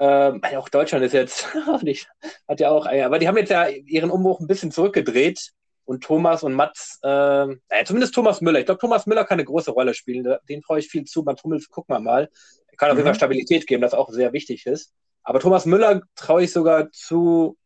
[0.00, 1.54] ähm, auch Deutschland ist jetzt,
[2.48, 5.52] hat ja auch, aber die haben jetzt ja ihren Umbruch ein bisschen zurückgedreht
[5.84, 8.60] und Thomas und Mats, äh, naja, zumindest Thomas Müller.
[8.60, 10.36] Ich glaube, Thomas Müller kann eine große Rolle spielen.
[10.48, 11.22] Den freue ich viel zu.
[11.22, 12.30] Mats Hummels, gucken wir mal.
[12.68, 13.18] Er kann auf jeden Fall mhm.
[13.18, 14.94] Stabilität geben, das auch sehr wichtig ist.
[15.22, 17.58] Aber Thomas Müller traue ich sogar zu.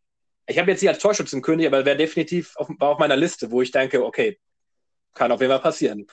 [0.47, 3.63] Ich habe jetzt nicht als Torschützenkönig, aber wäre definitiv auf, war auf meiner Liste, wo
[3.63, 4.39] ich denke, okay,
[5.13, 6.07] kann auf jeden Fall passieren.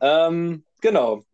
[0.00, 1.24] Ähm, genau.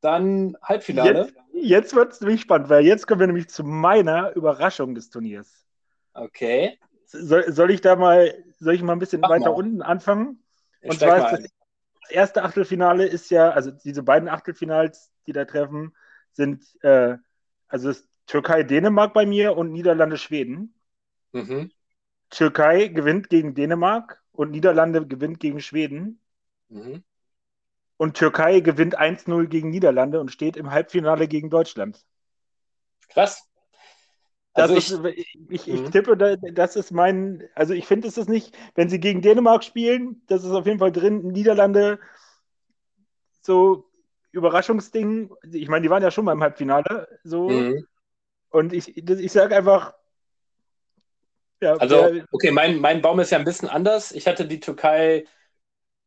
[0.00, 1.20] Dann Halbfinale.
[1.20, 5.10] Jetzt, jetzt wird es nämlich spannend, weil jetzt kommen wir nämlich zu meiner Überraschung des
[5.10, 5.66] Turniers.
[6.14, 6.78] Okay.
[7.06, 9.56] Soll, soll ich da mal, soll ich mal ein bisschen Mach weiter mal.
[9.56, 10.42] unten anfangen?
[10.82, 11.50] Und zwar ist das
[12.10, 15.94] erste Achtelfinale ist ja, also diese beiden Achtelfinals, die da treffen,
[16.32, 17.16] sind äh,
[17.68, 17.92] also
[18.26, 20.74] Türkei-Dänemark bei mir und Niederlande-Schweden.
[21.32, 21.70] Mhm.
[22.30, 26.20] Türkei gewinnt gegen Dänemark und Niederlande gewinnt gegen Schweden.
[26.68, 27.02] Mhm.
[28.00, 32.02] Und Türkei gewinnt 1-0 gegen Niederlande und steht im Halbfinale gegen Deutschland.
[33.10, 33.46] Krass.
[34.54, 35.90] Also ich, ist, ich, ich, ich, mhm.
[35.90, 40.22] tippe, das ist mein, also ich finde es ist nicht, wenn sie gegen Dänemark spielen,
[40.28, 41.98] das ist auf jeden Fall drin, Niederlande,
[43.42, 43.84] so
[44.32, 47.86] Überraschungsding, ich meine, die waren ja schon mal im Halbfinale, so, mhm.
[48.48, 49.92] und ich, ich sage einfach,
[51.60, 54.12] ja, also, okay, mein, mein Baum ist ja ein bisschen anders.
[54.12, 55.26] Ich hatte die Türkei,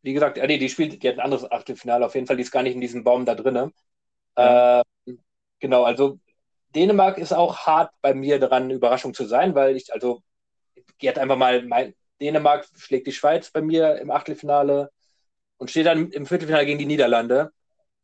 [0.04, 2.52] wie gesagt, nee, die spielt, die hat ein anderes Achtelfinale, auf jeden Fall, die ist
[2.52, 3.72] gar nicht in diesem Baum da drin.
[4.38, 4.82] Ja.
[4.82, 4.84] Äh,
[5.60, 6.20] genau, also
[6.76, 10.22] Dänemark ist auch hart bei mir daran, Überraschung zu sein, weil ich, also,
[10.98, 14.92] geht einfach mal, mein, Dänemark schlägt die Schweiz bei mir im Achtelfinale
[15.58, 17.52] und steht dann im Viertelfinale gegen die Niederlande.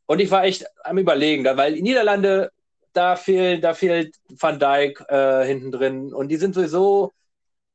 [0.06, 2.52] Und ich war echt am Überlegen, weil die Niederlande,
[2.94, 7.12] da fehlt, da fehlt Van Dijk äh, hinten drin und die sind sowieso,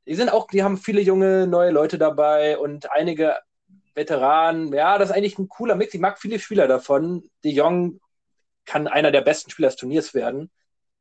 [0.05, 3.35] die sind auch, die haben viele junge, neue Leute dabei und einige
[3.95, 4.73] Veteranen.
[4.73, 5.93] Ja, das ist eigentlich ein cooler Mix.
[5.93, 7.29] Ich mag viele Spieler davon.
[7.43, 7.99] De Jong
[8.65, 10.51] kann einer der besten Spieler des Turniers werden.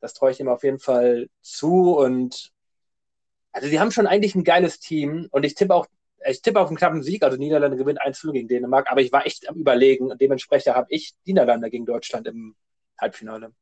[0.00, 1.96] Das traue ich ihm auf jeden Fall zu.
[1.96, 2.52] Und
[3.52, 5.28] also sie haben schon eigentlich ein geiles Team.
[5.30, 5.86] Und ich tippe auch,
[6.26, 7.22] ich tippe auf einen knappen Sieg.
[7.22, 8.90] Also Niederlande gewinnt 1-0 gegen Dänemark.
[8.90, 10.10] Aber ich war echt am Überlegen.
[10.10, 12.54] Und dementsprechend habe ich Niederlande gegen Deutschland im
[13.00, 13.52] Halbfinale.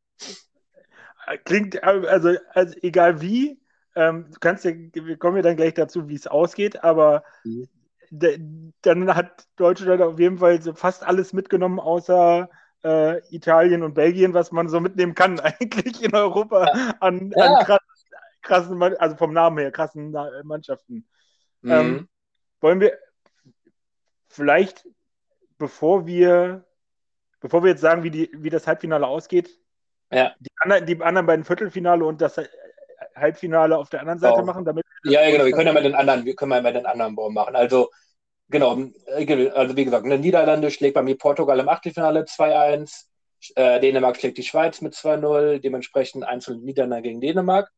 [1.44, 3.60] Klingt, also, also egal wie,
[3.94, 7.68] ähm, du kannst ja, wir kommen ja dann gleich dazu, wie es ausgeht, aber mhm.
[8.12, 12.50] Dann hat Deutschland auf jeden Fall so fast alles mitgenommen, außer
[12.84, 16.94] äh, Italien und Belgien, was man so mitnehmen kann, eigentlich in Europa ja.
[17.00, 17.44] an, ja.
[17.44, 17.86] an krassen,
[18.42, 21.06] krassen, also vom Namen her, krassen Mannschaften.
[21.62, 21.70] Mhm.
[21.70, 22.08] Ähm,
[22.60, 22.98] wollen wir
[24.28, 24.86] vielleicht,
[25.56, 26.64] bevor wir,
[27.40, 29.58] bevor wir jetzt sagen, wie, die, wie das Halbfinale ausgeht,
[30.10, 30.34] ja.
[30.38, 32.38] die, anderen, die anderen beiden Viertelfinale und das
[33.16, 34.44] Halbfinale auf der anderen Seite oh.
[34.44, 34.84] machen, damit.
[35.04, 37.34] Ja, ja, genau, wir können ja mal den anderen, wir können mal den anderen Baum
[37.34, 37.56] machen.
[37.56, 37.90] Also
[38.52, 43.06] Genau, äh, also wie gesagt, ne, Niederlande schlägt bei mir Portugal im Achtelfinale 2-1,
[43.56, 47.70] äh, Dänemark schlägt die Schweiz mit 2-0, dementsprechend einzeln Niederlande gegen Dänemark.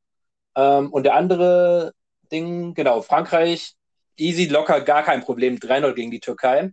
[0.57, 1.93] Ähm, und der andere
[2.33, 3.75] Ding, genau, Frankreich,
[4.17, 6.73] easy, locker, gar kein Problem, 3-0 gegen die Türkei.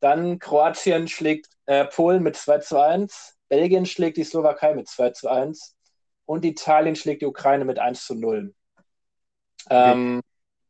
[0.00, 5.76] Dann Kroatien schlägt äh, Polen mit 2 1, Belgien schlägt die Slowakei mit 2 1
[6.26, 8.52] und Italien schlägt die Ukraine mit 1 0.
[9.70, 10.22] Ähm,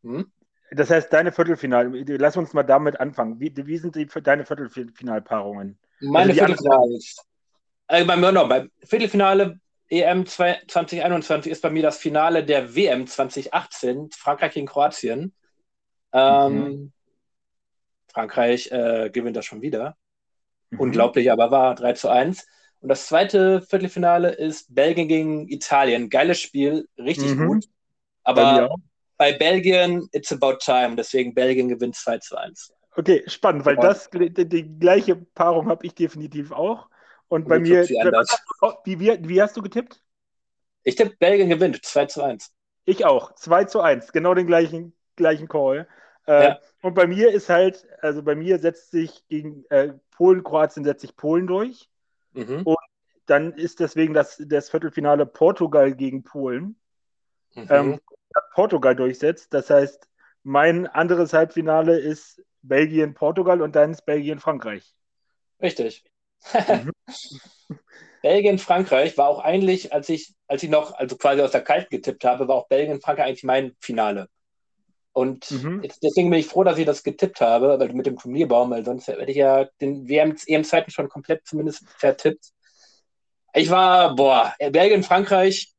[0.03, 0.33] hm?
[0.71, 3.41] Das heißt, deine Viertelfinal, lass uns mal damit anfangen.
[3.41, 5.79] Wie, wie sind die, deine Viertelfinalpaarungen?
[6.01, 6.99] Meine also Viertelfinale.
[7.87, 14.11] Also beim, no, beim Viertelfinale EM 2021 ist bei mir das Finale der WM 2018,
[14.11, 15.35] Frankreich gegen Kroatien.
[16.13, 16.93] Ähm, mhm.
[18.13, 19.97] Frankreich äh, gewinnt das schon wieder.
[20.71, 20.81] Mhm.
[20.81, 22.47] Unglaublich, aber war 3 zu 1.
[22.81, 26.11] Und das zweite Viertelfinale ist Belgien gegen Italien.
[26.11, 27.47] Geiles Spiel, richtig mhm.
[27.47, 27.65] gut.
[28.23, 28.77] Aber
[29.19, 30.97] bei Belgien, it's about time.
[30.97, 32.73] Deswegen Belgien gewinnt 2 zu 1.
[32.97, 36.89] Okay, spannend, weil das die, die gleiche Paarung habe ich definitiv auch.
[37.29, 40.03] Und, bei mir, wie, wie, wie hast du getippt?
[40.83, 42.53] Ich tippe, Belgien gewinnt 2 zu 1.
[42.87, 45.87] Ich auch, 2 zu 1, genau den gleichen, gleichen Call.
[46.27, 46.59] Äh, ja.
[46.81, 51.03] Und bei mir ist halt, also bei mir setzt sich gegen äh, Polen, Kroatien setzt
[51.03, 51.91] sich Polen durch.
[52.33, 52.63] Mhm.
[52.65, 52.79] Und
[53.27, 56.77] dann ist deswegen das, das Viertelfinale Portugal gegen Polen.
[57.55, 57.67] Mhm.
[57.71, 58.01] Ähm,
[58.59, 59.55] Portugal durchsetzt.
[59.55, 60.09] Das heißt,
[60.43, 64.83] mein anderes Halbfinale ist Belgien-Portugal und dann ist Belgien-Frankreich.
[65.63, 66.03] Richtig.
[66.53, 66.91] Mhm.
[68.23, 72.25] Belgien-Frankreich war auch eigentlich, als ich, als ich noch, also quasi aus der Kalten getippt
[72.25, 74.29] habe, war auch Belgien-Frankreich eigentlich mein Finale.
[75.13, 75.85] Und mhm.
[75.85, 78.85] jetzt, deswegen bin ich froh, dass ich das getippt habe, weil mit dem Turnierbaum, weil
[78.85, 82.51] sonst hätte ich ja den WM-Zeiten schon komplett zumindest vertippt.
[83.55, 85.73] Ich war, boah, Belgien-Frankreich,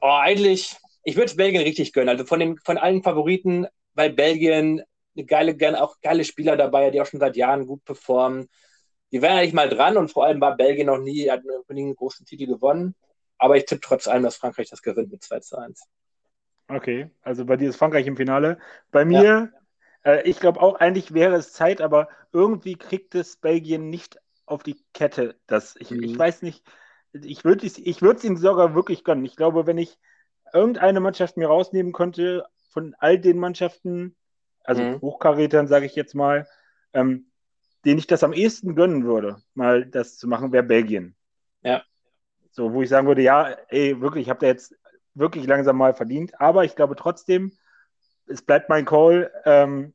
[0.00, 2.08] oh, eigentlich ich würde es Belgien richtig gönnen.
[2.08, 4.82] Also von, dem, von allen Favoriten, weil Belgien
[5.16, 8.48] eine geile, gerne auch geile Spieler dabei, die auch schon seit Jahren gut performen.
[9.12, 11.96] Die wären eigentlich mal dran und vor allem war Belgien noch nie, hat nie einen
[11.96, 12.94] großen Titel gewonnen.
[13.38, 15.82] Aber ich tippe trotz allem, dass Frankreich das gewinnt mit 2 zu 1.
[16.68, 18.58] Okay, also bei dir ist Frankreich im Finale.
[18.92, 19.50] Bei mir,
[20.04, 20.12] ja.
[20.12, 24.62] Äh, ich glaube auch, eigentlich wäre es Zeit, aber irgendwie kriegt es Belgien nicht auf
[24.62, 25.36] die Kette.
[25.46, 26.02] Das, ich, mhm.
[26.02, 26.64] ich weiß nicht,
[27.12, 29.24] ich würde es ich ihm sogar wirklich gönnen.
[29.24, 29.98] Ich glaube, wenn ich
[30.52, 34.16] irgendeine Mannschaft mir rausnehmen könnte von all den Mannschaften,
[34.64, 35.00] also mhm.
[35.00, 36.46] Hochkarätern, sage ich jetzt mal,
[36.92, 37.26] ähm,
[37.84, 41.16] den ich das am ehesten gönnen würde, mal das zu machen, wäre Belgien.
[41.62, 41.82] Ja.
[42.50, 44.74] So, wo ich sagen würde, ja, ey, wirklich, ich habe da jetzt
[45.14, 47.52] wirklich langsam mal verdient, aber ich glaube trotzdem,
[48.26, 49.30] es bleibt mein Call.
[49.44, 49.94] Ähm,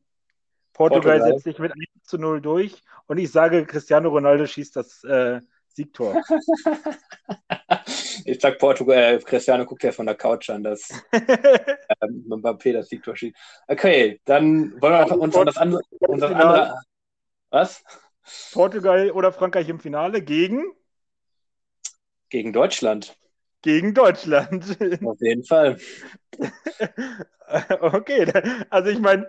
[0.73, 4.75] Portugal, Portugal, setzt sich mit 1 zu 0 durch und ich sage, Cristiano Ronaldo schießt
[4.75, 6.21] das äh, Siegtor.
[8.25, 12.89] ich sag Portugal, äh, Cristiano guckt ja von der Couch an, dass ähm, Mbappé das
[12.89, 13.35] Siegtor schießt.
[13.67, 16.81] Okay, dann wollen wir uns an das andere, uns das andere.
[17.51, 17.83] Was?
[18.51, 20.65] Portugal oder Frankreich im Finale gegen?
[22.29, 23.15] Gegen Deutschland.
[23.61, 24.65] Gegen Deutschland.
[25.05, 25.77] Auf jeden Fall.
[27.79, 28.31] okay,
[28.71, 29.27] also ich meine,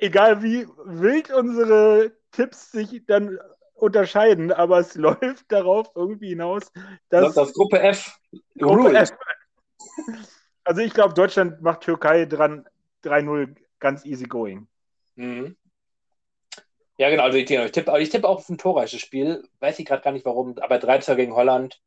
[0.00, 3.38] egal wie wild unsere Tipps sich dann
[3.82, 6.72] unterscheiden, aber es läuft darauf irgendwie hinaus,
[7.08, 7.36] dass.
[7.36, 8.18] Auf Gruppe F.
[8.58, 9.10] Gruppe F.
[10.64, 12.64] Also ich glaube, Deutschland macht Türkei dran
[13.04, 14.68] 3-0 ganz easy going.
[15.16, 15.56] Mhm.
[16.98, 17.24] Ja, genau.
[17.24, 19.42] Also ich, ich tippe ich tipp auch auf ein torreiches Spiel.
[19.58, 21.80] Weiß ich gerade gar nicht warum, aber 13 gegen Holland.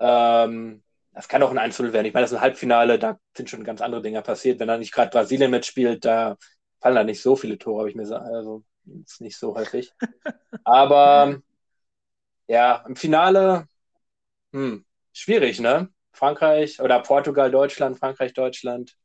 [0.00, 0.82] Ähm,
[1.12, 2.04] das kann auch ein 1 werden.
[2.04, 4.58] Ich meine, das ist ein Halbfinale, da sind schon ganz andere Dinge passiert.
[4.58, 6.36] Wenn da nicht gerade Brasilien mitspielt, da
[6.80, 8.26] fallen da nicht so viele Tore, habe ich mir gesagt.
[8.26, 8.64] Also
[9.04, 9.92] ist nicht so häufig.
[10.64, 11.40] Aber
[12.46, 13.66] ja, im Finale,
[14.52, 15.88] hm, schwierig, ne?
[16.12, 18.96] Frankreich oder Portugal, Deutschland, Frankreich, Deutschland.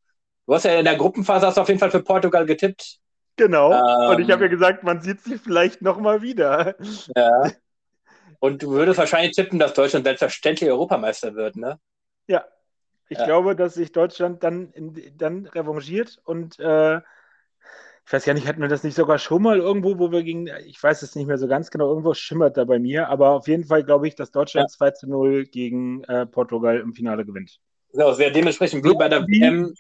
[0.46, 3.00] Du hast ja in der Gruppenphase hast du auf jeden Fall für Portugal getippt.
[3.36, 3.72] Genau.
[3.72, 6.76] Ähm, und ich habe ja gesagt, man sieht sie vielleicht nochmal wieder.
[7.16, 7.52] Ja.
[8.40, 11.80] Und du würdest wahrscheinlich tippen, dass Deutschland selbstverständlich Europameister wird, ne?
[12.28, 12.46] Ja.
[13.08, 13.26] Ich ja.
[13.26, 17.02] glaube, dass sich Deutschland dann, in, dann revanchiert und äh,
[18.06, 20.48] ich weiß gar nicht, hatten wir das nicht sogar schon mal irgendwo, wo wir gegen,
[20.66, 23.48] ich weiß es nicht mehr so ganz genau, irgendwo schimmert da bei mir, aber auf
[23.48, 24.78] jeden Fall glaube ich, dass Deutschland ja.
[24.78, 27.60] 2 zu 0 gegen äh, Portugal im Finale gewinnt.
[27.94, 29.74] So, es wäre dementsprechend wie bei der WM.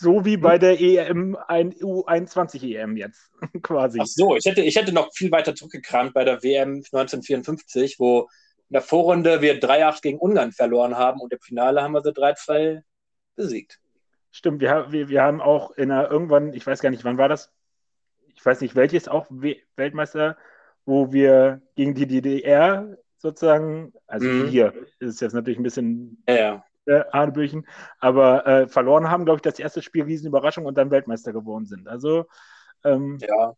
[0.00, 3.32] So wie bei der EM, ein U21 EM jetzt,
[3.62, 3.98] quasi.
[4.00, 8.28] Ach so, ich hätte, ich hätte noch viel weiter zurückgekramt bei der WM 1954, wo
[8.68, 12.12] in der Vorrunde wir 3-8 gegen Ungarn verloren haben und im Finale haben wir sie
[12.12, 12.82] 3-2
[13.34, 13.80] besiegt.
[14.38, 17.28] Stimmt, wir, wir, wir haben auch in einer irgendwann, ich weiß gar nicht, wann war
[17.28, 17.50] das?
[18.36, 20.36] Ich weiß nicht, welches auch Weltmeister,
[20.86, 24.46] wo wir gegen die DDR sozusagen, also mhm.
[24.46, 27.66] hier ist jetzt natürlich ein bisschen ja, äh, Hanebüchen,
[27.98, 31.88] aber äh, verloren haben, glaube ich, das erste Spiel Riesenüberraschung und dann Weltmeister geworden sind.
[31.88, 32.26] Also
[32.84, 33.56] ähm, ja.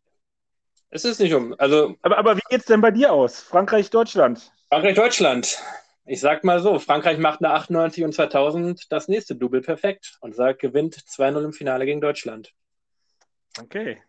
[0.88, 1.54] Es ist nicht um.
[1.58, 3.42] Also, aber, aber wie es denn bei dir aus?
[3.42, 4.50] Frankreich, Deutschland?
[4.70, 5.62] Frankreich, Deutschland
[6.10, 10.34] ich sag mal so, Frankreich macht nach 98 und 2000 das nächste Double perfekt und
[10.34, 12.52] sagt, gewinnt 2-0 im Finale gegen Deutschland.
[13.60, 14.02] Okay.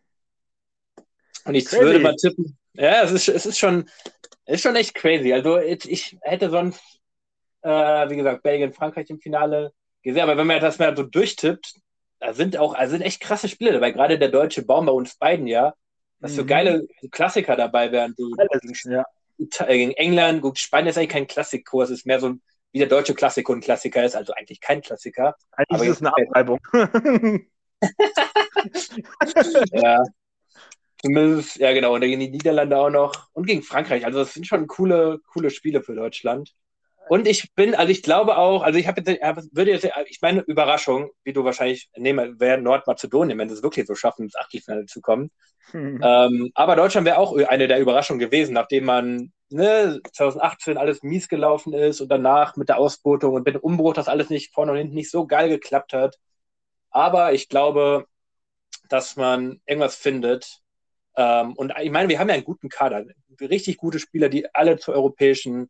[1.45, 1.83] Und ich crazy.
[1.83, 3.87] würde mal tippen, ja, es ist, es ist schon,
[4.45, 5.31] es ist schon echt crazy.
[5.31, 6.81] Also ich hätte sonst,
[7.61, 11.75] äh, wie gesagt, Belgien, Frankreich im Finale gesehen, aber wenn man das mal so durchtippt,
[12.17, 15.17] da sind auch, also sind echt krasse Spiele dabei, gerade der deutsche Baum bei uns
[15.17, 15.75] beiden ja,
[16.19, 16.35] dass mhm.
[16.35, 19.05] so geile Klassiker dabei wären, so Alles, ja.
[19.59, 20.41] Äh, gegen England.
[20.41, 22.35] Gut, Spanien ist eigentlich kein Klassikkurs, ist mehr so
[22.73, 25.35] wie der deutsche Klassiker ein Klassiker ist, also eigentlich kein Klassiker.
[25.51, 26.59] Eigentlich aber ist es eine Abreibung.
[29.73, 30.03] ja.
[31.01, 34.05] Zumindest, ja genau, und gegen die Niederlande auch noch und gegen Frankreich.
[34.05, 36.53] Also das sind schon coole, coole Spiele für Deutschland.
[37.11, 40.39] Und ich bin, also ich glaube auch, also ich habe jetzt, würde jetzt, ich meine,
[40.43, 44.85] Überraschung, wie du wahrscheinlich nehmen, wäre Nordmazedonien, wenn sie es wirklich so schaffen, ins Achtelfinale
[44.85, 45.29] zu kommen.
[45.71, 45.99] Hm.
[46.01, 51.27] Ähm, aber Deutschland wäre auch eine der Überraschungen gewesen, nachdem man ne, 2018 alles mies
[51.27, 54.71] gelaufen ist und danach mit der Ausbotung und mit dem Umbruch das alles nicht vorne
[54.71, 56.15] und hinten nicht so geil geklappt hat.
[56.91, 58.05] Aber ich glaube,
[58.87, 60.61] dass man irgendwas findet.
[61.17, 63.03] Ähm, und ich meine, wir haben ja einen guten Kader,
[63.41, 65.69] richtig gute Spieler, die alle zur europäischen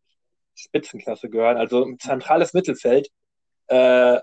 [0.55, 1.57] Spitzenklasse gehören.
[1.57, 3.09] Also ein zentrales Mittelfeld
[3.67, 4.19] äh,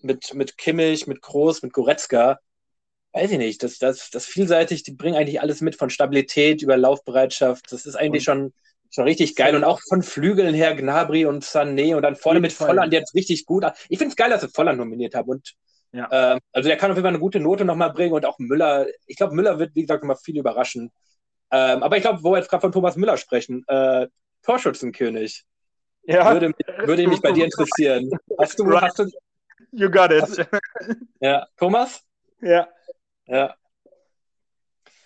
[0.00, 2.38] mit, mit Kimmich, mit Groß, mit Goretzka.
[3.12, 6.76] Weiß ich nicht, das, das, das vielseitig, die bringen eigentlich alles mit von Stabilität über
[6.76, 7.70] Laufbereitschaft.
[7.70, 8.52] Das ist eigentlich schon,
[8.90, 9.54] schon richtig geil.
[9.54, 12.52] Und auch von Flügeln her Gnabry und Sané und dann vorne mit.
[12.52, 13.64] Volland jetzt richtig gut.
[13.88, 15.28] Ich finde es geil, dass sie Volland nominiert haben.
[15.28, 15.54] Und
[15.92, 16.34] ja.
[16.34, 18.86] äh, also der kann auf jeden Fall eine gute Note nochmal bringen und auch Müller.
[19.06, 20.90] Ich glaube, Müller wird, wie gesagt, nochmal viel überraschen.
[21.52, 24.08] Ähm, aber ich glaube, wo wir jetzt gerade von Thomas Müller sprechen, äh,
[24.42, 25.44] Torschützenkönig.
[26.06, 26.32] Ja.
[26.32, 26.52] Würde,
[26.84, 28.10] würde mich bei dir interessieren.
[28.38, 29.10] Hast du, hast du,
[29.72, 30.22] you got it.
[30.22, 30.46] Hast,
[31.20, 32.02] ja, Thomas?
[32.40, 32.68] Ja.
[33.26, 33.54] Ja.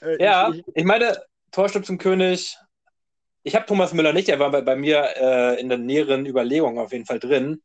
[0.00, 2.56] Äh, ja, ich, ich meine, Torstützenkönig.
[3.44, 6.78] Ich habe Thomas Müller nicht, er war bei, bei mir äh, in der näheren Überlegung
[6.78, 7.62] auf jeden Fall drin.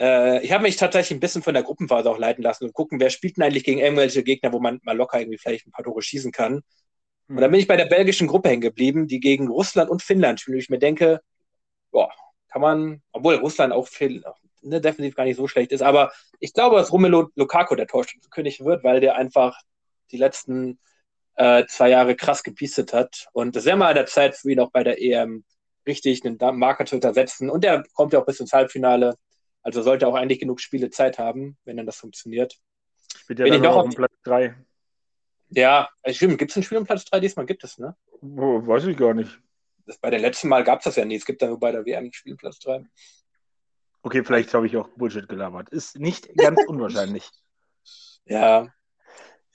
[0.00, 3.00] äh, ich habe mich tatsächlich ein bisschen von der Gruppenphase auch leiten lassen und gucken,
[3.00, 5.84] wer spielt denn eigentlich gegen irgendwelche Gegner, wo man mal locker irgendwie vielleicht ein paar
[5.84, 6.62] Tore schießen kann.
[7.28, 10.40] Und dann bin ich bei der belgischen Gruppe hängen geblieben, die gegen Russland und Finnland
[10.40, 10.62] spielt.
[10.62, 11.20] Ich mir denke,
[11.90, 12.10] boah,
[12.48, 14.22] kann man, obwohl Russland auch viel,
[14.62, 18.64] ne, definitiv gar nicht so schlecht ist, aber ich glaube, dass Romelu Lukaku der Torschützenkönig
[18.64, 19.58] wird, weil der einfach
[20.10, 20.78] die letzten
[21.38, 23.28] äh, zwei Jahre krass gepiestet hat.
[23.32, 25.44] Und es wäre mal an der Zeit für ihn auch bei der EM
[25.86, 27.48] richtig einen Marker zu untersetzen.
[27.48, 29.16] Und der kommt ja auch bis ins Halbfinale.
[29.62, 32.58] Also sollte auch eigentlich genug Spiele Zeit haben, wenn dann das funktioniert.
[33.16, 34.54] Spielt ja Bin ich noch auf Platz 3.
[35.50, 36.38] Ja, stimmt.
[36.38, 37.20] Gibt es ein Spiel um Platz 3?
[37.20, 37.96] Diesmal gibt es, ne?
[38.20, 39.38] Oh, weiß ich gar nicht.
[39.88, 41.16] Das, bei der letzten Mal gab es das ja nie.
[41.16, 42.84] Es gibt ja nur bei der WM Spiel Platz 3.
[44.02, 45.70] Okay, vielleicht habe ich auch Bullshit gelabert.
[45.70, 47.30] Ist nicht ganz unwahrscheinlich.
[48.26, 48.68] Ja.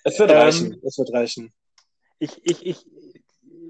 [0.03, 0.81] Es wird ähm, reichen.
[0.83, 1.53] Es wird reichen.
[2.17, 2.85] Ich, ich, ich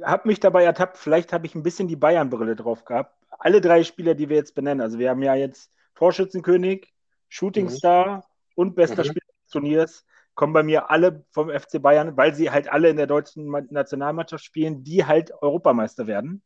[0.04, 3.13] habe mich dabei ertappt, vielleicht habe ich ein bisschen die Bayern-Brille drauf gehabt.
[3.30, 4.80] Alle drei Spieler, die wir jetzt benennen.
[4.80, 6.93] Also wir haben ja jetzt Torschützenkönig,
[7.28, 8.23] Shootingstar mhm.
[8.56, 9.08] und bester mhm.
[9.08, 12.97] Spieler des Turniers kommen bei mir alle vom FC Bayern, weil sie halt alle in
[12.97, 16.41] der deutschen Nationalmannschaft spielen, die halt Europameister werden.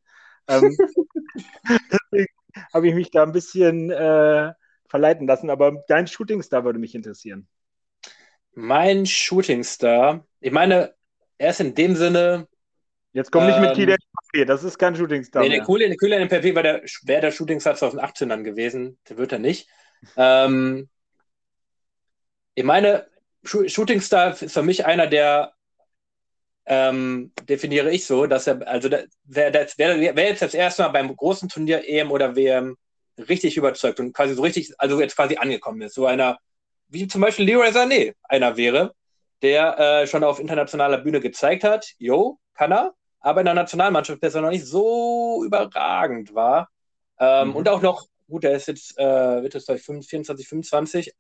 [0.48, 0.76] Ähm,
[1.68, 2.34] deswegen
[2.74, 4.54] habe ich mich da ein bisschen äh,
[4.88, 7.48] verleiten lassen, aber dein Shootingstar würde mich interessieren.
[8.54, 10.94] Mein Shootingstar, ich meine,
[11.38, 12.48] er ist in dem Sinne.
[13.14, 15.44] Jetzt komm nicht mit ähm, Kylian Mbappé, das ist kein Shootingstar.
[15.44, 15.94] Nee, der Kylian
[16.28, 19.70] Mbappé wäre der, wär der Shootingstar 2018 dann gewesen, der wird er nicht.
[20.16, 20.90] Ähm,
[22.56, 23.08] ich meine,
[23.44, 25.54] Shooting Star ist für mich einer, der
[26.70, 31.16] ähm, definiere ich so, dass er, also wer, wer, wer jetzt das erste Mal beim
[31.16, 32.76] großen Turnier EM oder WM
[33.18, 36.38] richtig überzeugt und quasi so richtig, also jetzt quasi angekommen ist, so einer,
[36.90, 38.94] wie zum Beispiel Leroy Sané einer wäre,
[39.42, 44.20] der äh, schon auf internationaler Bühne gezeigt hat, jo, kann er, aber in der Nationalmannschaft
[44.20, 46.70] besser noch nicht so überragend war.
[47.20, 47.56] Ähm, mhm.
[47.56, 51.14] Und auch noch, gut, er ist jetzt, äh, wird jetzt 24, 25,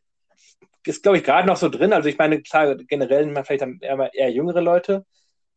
[0.86, 1.94] ist, glaube ich, gerade noch so drin.
[1.94, 5.06] Also ich meine, klar, generell vielleicht eher, eher jüngere Leute.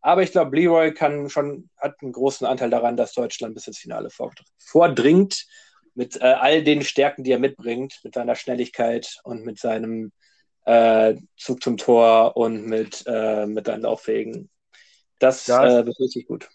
[0.02, 3.78] Aber ich glaube, Leroy kann schon, hat einen großen Anteil daran, dass Deutschland bis ins
[3.78, 4.08] Finale
[4.58, 5.46] vordringt.
[5.94, 10.12] Mit äh, all den Stärken, die er mitbringt, mit seiner Schnelligkeit und mit seinem
[10.64, 14.48] äh, Zug zum Tor und mit, äh, mit seinen Lauffähigen.
[15.18, 16.48] Das, das äh, ist richtig gut.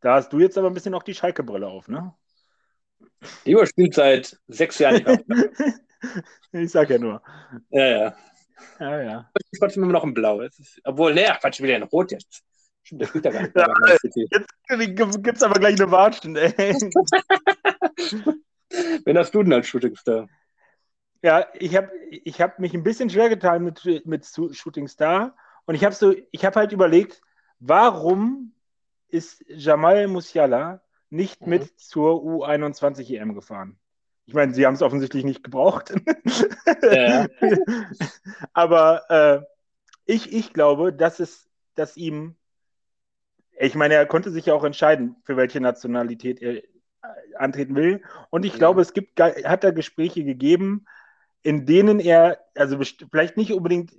[0.00, 2.12] Da hast du jetzt aber ein bisschen noch die Schalke-Brille auf, ne?
[3.44, 5.50] Leroy spielt seit sechs Jahren nicht mehr.
[6.52, 7.22] ich sag ja nur.
[7.70, 8.16] Ja, ja.
[8.80, 9.30] Ja, ja.
[9.50, 10.40] Ich trotzdem immer noch in Blau.
[10.40, 12.42] Ist, obwohl, ne, Quatsch, wieder in Rot jetzt.
[12.84, 13.56] Stimmt, der spielt ja gar nicht.
[13.56, 13.66] Ja,
[14.68, 16.52] jetzt gibt es aber gleich eine Wattstunde.
[19.04, 20.28] Wen hast du denn als Shootingstar?
[21.22, 25.34] Ja, ich habe ich hab mich ein bisschen schwer getan mit, mit Shootingstar.
[25.64, 27.22] Und ich habe so, ich habe halt überlegt,
[27.58, 28.52] warum
[29.08, 31.48] ist Jamal Musiala nicht mhm.
[31.48, 33.78] mit zur U21 EM gefahren?
[34.26, 35.94] Ich meine, sie haben es offensichtlich nicht gebraucht.
[36.82, 37.28] Ja.
[38.52, 39.40] Aber äh,
[40.04, 42.36] ich, ich glaube, dass es, dass ihm,
[43.58, 46.62] ich meine, er konnte sich ja auch entscheiden, für welche Nationalität er äh,
[47.36, 48.02] antreten will.
[48.30, 50.86] Und ich glaube, es gibt, hat da Gespräche gegeben,
[51.42, 52.78] in denen er, also
[53.10, 53.92] vielleicht nicht unbedingt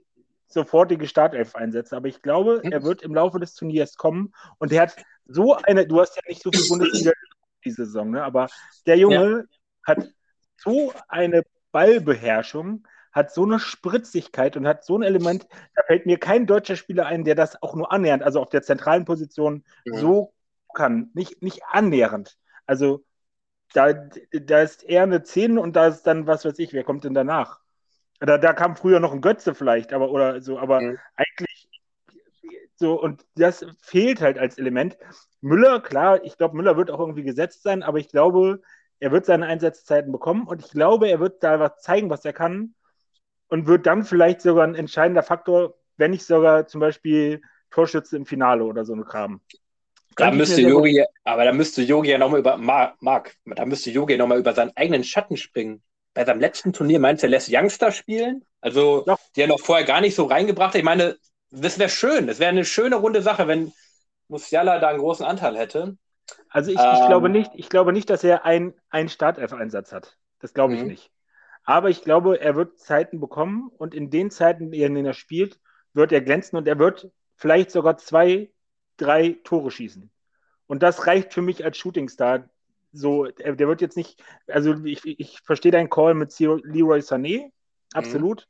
[0.48, 4.84] sofortige Startelf einsetzt, aber ich glaube, er wird im Laufe des Turniers kommen und er
[4.84, 7.12] hat so eine, du hast ja nicht so viel Bundesliga
[7.64, 8.24] diese Saison, ne?
[8.24, 8.48] aber
[8.86, 9.44] der Junge ja
[9.86, 10.10] hat
[10.58, 16.20] so eine Ballbeherrschung, hat so eine Spritzigkeit und hat so ein Element, da fällt mir
[16.20, 19.96] kein deutscher Spieler ein, der das auch nur annähernd, also auf der zentralen Position mhm.
[19.96, 20.34] so
[20.76, 21.12] kann.
[21.14, 22.38] Nicht, nicht annähernd.
[22.66, 23.06] Also
[23.74, 27.06] da, da ist eher eine 10 und da ist dann, was weiß ich, wer kommt
[27.06, 27.62] denn danach?
[28.20, 31.00] Da, da kam früher noch ein Götze vielleicht, aber oder so, aber mhm.
[31.16, 31.70] eigentlich
[32.76, 34.98] so, und das fehlt halt als Element.
[35.40, 38.62] Müller, klar, ich glaube, Müller wird auch irgendwie gesetzt sein, aber ich glaube,
[39.00, 42.34] er wird seine Einsatzzeiten bekommen und ich glaube, er wird da was zeigen, was er
[42.34, 42.76] kann
[43.56, 47.42] und wird dann vielleicht sogar ein entscheidender Faktor, wenn nicht sogar zum Beispiel
[47.72, 49.40] Torschütze im Finale oder so eine Kram.
[50.18, 54.40] Da müsste Yogi, aber da müsste Yogi ja nochmal über, Marc, da müsste Yogi nochmal
[54.40, 55.82] über seinen eigenen Schatten springen.
[56.14, 58.44] Bei seinem letzten Turnier meinst du, er lässt Youngster spielen?
[58.60, 59.16] Also, ja.
[59.38, 60.80] die er noch vorher gar nicht so reingebracht hat.
[60.80, 61.16] Ich meine,
[61.50, 62.28] das wäre schön.
[62.28, 63.72] Das wäre eine schöne runde Sache, wenn
[64.28, 65.96] Musiala da einen großen Anteil hätte.
[66.50, 68.74] Also ich, ähm, ich, glaube nicht, ich glaube nicht, dass er einen
[69.08, 70.18] Startelf-Einsatz hat.
[70.40, 70.88] Das glaube ich mhm.
[70.88, 71.12] nicht.
[71.66, 75.60] Aber ich glaube, er wird Zeiten bekommen und in den Zeiten, in denen er spielt,
[75.94, 78.52] wird er glänzen und er wird vielleicht sogar zwei,
[78.98, 80.12] drei Tore schießen.
[80.68, 82.50] Und das reicht für mich als Shootingstar.
[82.92, 87.52] So, der, wird jetzt nicht, also ich, ich verstehe deinen Call mit Leroy Sané,
[87.94, 88.48] absolut.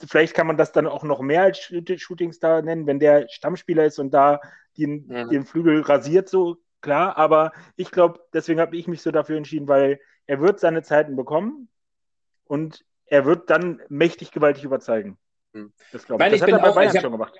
[0.00, 0.06] Mhm.
[0.06, 3.98] Vielleicht kann man das dann auch noch mehr als Shootingstar nennen, wenn der Stammspieler ist
[3.98, 4.40] und da
[4.76, 5.28] den, mhm.
[5.30, 9.68] den Flügel rasiert, so klar, aber ich glaube, deswegen habe ich mich so dafür entschieden,
[9.68, 11.68] weil er wird seine Zeiten bekommen
[12.50, 15.16] und er wird dann mächtig gewaltig überzeugen.
[15.54, 15.72] Hm.
[15.92, 16.32] Das glaube ich.
[16.32, 16.40] ich.
[16.40, 17.34] Das hat er bei auch, Bayern hab, schon gemacht.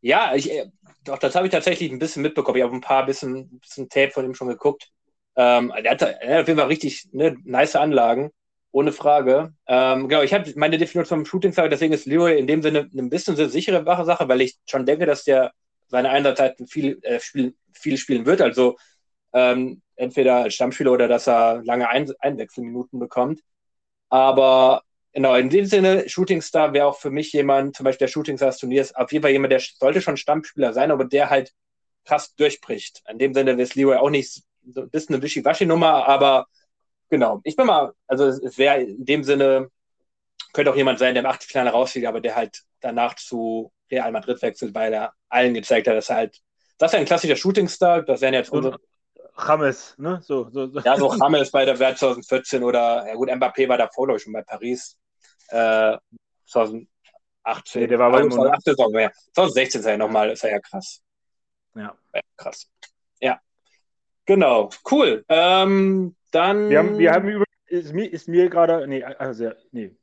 [0.00, 0.66] Ja, ich, äh,
[1.04, 2.58] doch, das habe ich tatsächlich ein bisschen mitbekommen.
[2.58, 4.90] Ich habe ein paar bisschen, bisschen Tape von ihm schon geguckt.
[5.36, 8.30] Ähm, er, hat, er hat auf jeden Fall richtig ne, nice Anlagen,
[8.72, 9.54] ohne Frage.
[9.68, 12.90] Ähm, genau, ich habe meine Definition vom Shooting Star, deswegen ist Leroy in dem Sinne
[12.92, 15.52] ein bisschen eine sichere wache Sache, weil ich schon denke, dass der
[15.86, 18.40] seine Einsatzzeiten viel, äh, spiel, viel spielen wird.
[18.40, 18.76] Also
[19.32, 23.40] ähm, entweder als Stammspieler oder dass er lange Ein Einwechselminuten bekommt.
[24.10, 24.82] Aber
[25.12, 28.36] genau, in dem Sinne, Shooting Star wäre auch für mich jemand, zum Beispiel der Shooting
[28.36, 31.52] Star des Turniers, auf jeden Fall jemand, der sollte schon Stammspieler sein, aber der halt
[32.04, 33.02] krass durchbricht.
[33.08, 36.46] In dem Sinne ist Leroy auch nicht so ein bisschen eine Wischiwaschi-Nummer, aber
[37.08, 39.68] genau, ich bin mal, also es wäre in dem Sinne,
[40.52, 44.40] könnte auch jemand sein, der im Achtelfinale rausfliegt, aber der halt danach zu Real Madrid
[44.42, 46.40] wechselt, weil er allen gezeigt hat, dass er halt,
[46.78, 48.78] das ist ein klassischer Shootingstar, das wären jetzt unsere.
[49.36, 50.20] James, ne?
[50.22, 50.80] So, so, so.
[50.80, 54.24] Ja, so James bei der Wert 2014 oder, ja gut, Mbappé war davor, glaube ich,
[54.24, 54.96] schon bei Paris.
[55.48, 55.96] Äh,
[56.46, 56.86] 2018.
[57.74, 59.10] Nee, der war bei 2018 Saison, ja.
[59.34, 61.02] 2016 ist er ja nochmal, ist er ja krass.
[61.74, 61.96] Ja.
[62.14, 62.70] ja krass.
[63.20, 63.40] Ja.
[64.26, 65.24] Genau, cool.
[65.28, 66.68] Ähm, dann.
[66.70, 69.96] Wir haben, wir haben über, ist mir, ist mir gerade, nee, also, nee.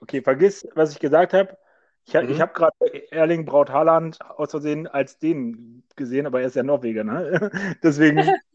[0.00, 1.56] Okay, vergiss, was ich gesagt habe.
[2.04, 2.30] Ich, mhm.
[2.30, 6.62] ich habe gerade Erling Braut Haaland aus Versehen als den gesehen, aber er ist ja
[6.62, 7.50] Norweger, ne?
[7.82, 8.18] Deswegen,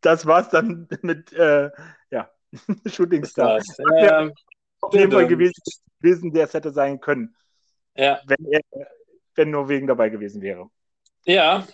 [0.00, 1.70] das war's dann mit, äh,
[2.10, 2.30] ja,
[2.86, 3.60] Shooting Star.
[4.00, 4.30] Ja,
[4.80, 5.60] auf jeden Fall gewesen,
[6.00, 7.34] gewesen, der es hätte sein können.
[7.94, 8.20] Ja.
[8.26, 8.60] Wenn, er,
[9.34, 10.70] wenn Norwegen dabei gewesen wäre.
[11.24, 11.66] Ja,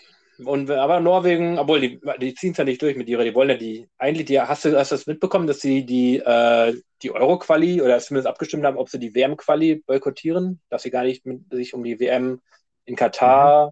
[0.45, 3.51] und, aber Norwegen, obwohl die, die ziehen es ja nicht durch mit ihrer, die wollen
[3.51, 7.13] ja die, eigentlich, die, hast du, hast du das mitbekommen, dass sie die, äh, die
[7.13, 11.43] Euro-Quali oder zumindest abgestimmt haben, ob sie die WM-Quali boykottieren, dass sie gar nicht mit,
[11.51, 12.41] sich um die WM
[12.85, 13.71] in Katar, mhm.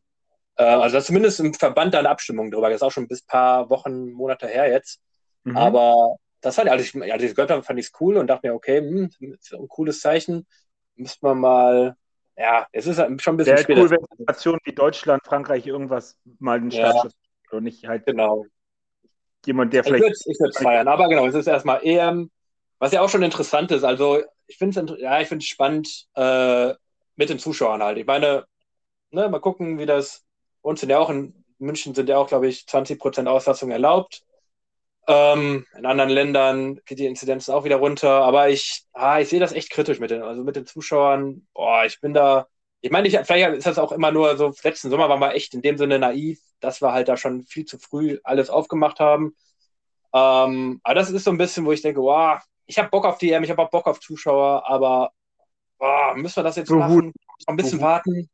[0.57, 3.23] Äh, also das zumindest im Verband da eine Abstimmung drüber, das ist auch schon bis
[3.23, 5.01] paar Wochen, Monate her jetzt,
[5.45, 5.57] mhm.
[5.57, 8.49] aber das fand, also ich, als ich gehört habe, fand ich es cool und dachte
[8.49, 10.47] mir, okay, hm, ist ein cooles Zeichen,
[10.97, 11.97] müsste man mal
[12.37, 16.17] ja, es ist halt schon ein bisschen Wäre cool, wenn Nationen wie Deutschland, Frankreich irgendwas
[16.39, 17.13] mal den Startschuss
[17.51, 17.59] ja.
[17.59, 18.47] und nicht halt genau.
[19.45, 20.03] jemand, der vielleicht.
[20.27, 22.31] Ich würde es feiern, aber genau, es ist erstmal EM,
[22.79, 23.85] was ja auch schon interessant ist.
[23.85, 26.73] Also ich finde es ja, ich finde spannend äh,
[27.17, 27.99] mit den Zuschauern halt.
[27.99, 28.47] Ich meine,
[29.11, 30.25] ne, mal gucken, wie das.
[30.63, 34.23] Uns sind ja auch in München sind ja auch, glaube ich, 20 Prozent Auslastung erlaubt.
[35.09, 39.41] Ähm, in anderen Ländern geht die Inzidenz auch wieder runter, aber ich, ah, ich sehe
[39.41, 41.47] das echt kritisch mit den, also mit den Zuschauern.
[41.55, 42.47] Boah, ich bin da,
[42.81, 45.55] ich meine, ich, vielleicht ist das auch immer nur so, letzten Sommer waren wir echt
[45.55, 49.35] in dem Sinne naiv, dass wir halt da schon viel zu früh alles aufgemacht haben.
[50.13, 53.19] Ähm, aber das ist so ein bisschen, wo ich denke, wow, ich habe Bock auf
[53.19, 55.13] die EM, ich habe auch Bock auf Zuschauer, aber
[55.79, 57.13] boah, müssen wir das jetzt so machen?
[57.13, 57.15] Gut.
[57.47, 57.87] Ein bisschen gut.
[57.87, 58.31] warten.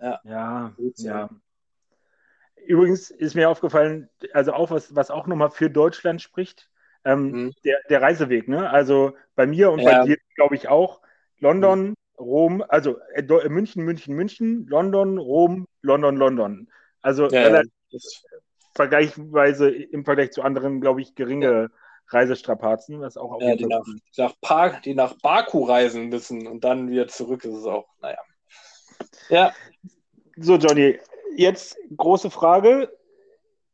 [0.00, 0.72] Ja, ja.
[0.96, 1.30] ja.
[2.66, 6.68] Übrigens ist mir aufgefallen, also auch was, was auch nochmal für Deutschland spricht,
[7.04, 7.52] ähm, mhm.
[7.64, 8.48] der, der Reiseweg.
[8.48, 8.68] Ne?
[8.70, 10.00] Also bei mir und ja.
[10.00, 11.00] bei dir, glaube ich, auch.
[11.38, 11.94] London, mhm.
[12.18, 16.68] Rom, also äh, München, München, München, London, Rom, London, London.
[17.00, 17.98] Also ja, relativ ja.
[18.74, 21.70] vergleichsweise im Vergleich zu anderen, glaube ich, geringe
[22.08, 23.84] Reisestrapazen, was auch ja, die, nach,
[24.16, 28.18] nach Park, die nach Baku reisen müssen und dann wieder zurück ist es auch, naja.
[29.28, 29.52] Ja.
[30.36, 30.98] So, Johnny,
[31.36, 32.90] jetzt große Frage.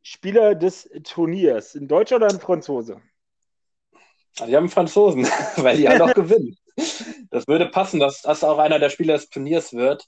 [0.03, 3.01] Spieler des Turniers, ein Deutscher oder ein Franzose?
[4.39, 5.25] Die haben einen Franzosen,
[5.57, 6.57] weil die ja noch gewinnen.
[7.31, 10.05] Das würde passen, dass das auch einer der Spieler des Turniers wird.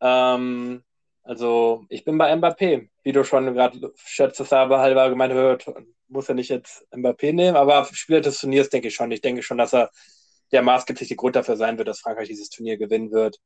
[0.00, 0.84] Ähm,
[1.22, 2.88] also, ich bin bei Mbappé.
[3.02, 5.66] Wie du schon gerade schätzest, aber halber gemeint hört,
[6.08, 9.10] muss er nicht jetzt Mbappé nehmen, aber Spieler des Turniers denke ich schon.
[9.10, 9.90] Ich denke schon, dass er
[10.52, 13.38] der maßgebliche Grund dafür sein wird, dass Frankreich dieses Turnier gewinnen wird.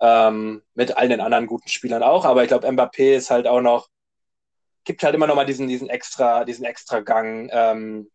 [0.00, 2.24] Ähm, mit allen den anderen guten Spielern auch.
[2.24, 3.88] Aber ich glaube, Mbappé ist halt auch noch,
[4.84, 7.48] gibt halt immer noch mal diesen, diesen extra, diesen extra Gang.
[7.52, 8.10] Ähm,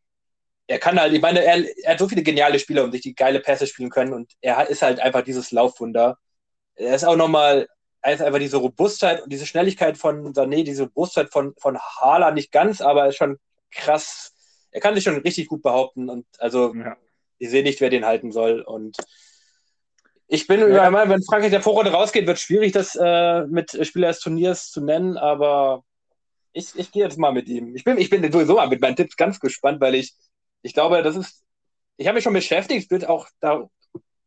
[0.67, 3.13] er kann halt, ich meine, er, er, hat so viele geniale Spieler, um sich die
[3.13, 6.17] geile Pässe spielen können und er ist halt einfach dieses Laufwunder.
[6.75, 7.67] Er ist auch nochmal,
[8.01, 12.36] er ist einfach diese Robustheit und diese Schnelligkeit von Sané, diese Robustheit von, von Haaland
[12.36, 13.38] nicht ganz, aber ist schon
[13.69, 14.34] krass.
[14.71, 16.95] Er kann sich schon richtig gut behaupten und also ja.
[17.38, 18.97] ich sehe nicht, wer den halten soll und
[20.34, 20.89] ich bin, ja.
[20.89, 24.71] Mal, wenn Frankreich der Vorrunde rausgeht, wird es schwierig, das äh, mit Spieler des Turniers
[24.71, 25.84] zu nennen, aber
[26.53, 27.75] ich, ich gehe jetzt mal mit ihm.
[27.75, 30.15] Ich bin, ich bin sowieso mal mit meinen Tipps ganz gespannt, weil ich,
[30.61, 31.43] ich glaube, das ist,
[31.97, 33.67] ich habe mich schon beschäftigt, wird auch da,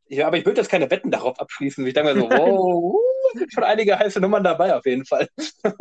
[0.05, 1.87] ich, aber ich würde jetzt keine Wetten darauf abschließen.
[1.87, 3.01] Ich denke mir so, wow,
[3.33, 5.27] es sind schon einige heiße Nummern dabei auf jeden Fall.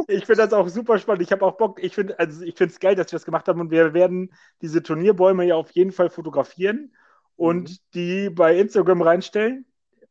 [0.07, 1.23] ich finde das auch super spannend.
[1.23, 3.59] Ich habe auch Bock, ich finde also ich es geil, dass wir das gemacht haben
[3.59, 6.95] und wir werden diese Turnierbäume ja auf jeden Fall fotografieren
[7.35, 7.75] und mhm.
[7.93, 9.65] die bei Instagram reinstellen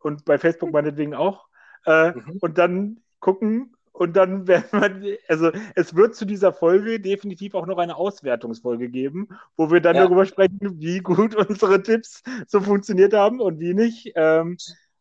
[0.04, 1.46] und bei Facebook meinetwegen auch.
[1.86, 2.38] Äh, mhm.
[2.40, 7.66] Und dann gucken, Und dann werden wir, also es wird zu dieser Folge definitiv auch
[7.66, 10.04] noch eine Auswertungsfolge geben, wo wir dann ja.
[10.04, 14.12] darüber sprechen, wie gut unsere Tipps so funktioniert haben und wie nicht.
[14.16, 14.56] Ähm,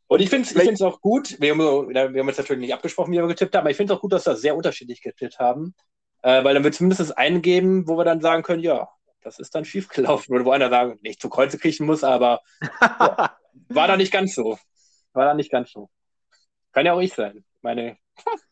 [0.08, 3.18] und ich finde es auch gut, wir haben, wir haben jetzt natürlich nicht abgesprochen, wie
[3.18, 5.74] wir getippt haben, aber ich finde es auch gut, dass wir sehr unterschiedlich getippt haben,
[6.22, 8.90] äh, weil dann wird es mindestens einen geben, wo wir dann sagen können, ja,
[9.24, 10.36] das ist dann schiefgelaufen.
[10.36, 12.42] Oder wo einer sagen, nicht zu Kreuze kriechen muss, aber
[12.82, 13.38] ja,
[13.70, 14.58] war da nicht ganz so.
[15.14, 15.90] War da nicht ganz so.
[16.72, 17.44] Kann ja auch ich sein.
[17.62, 17.98] Meine.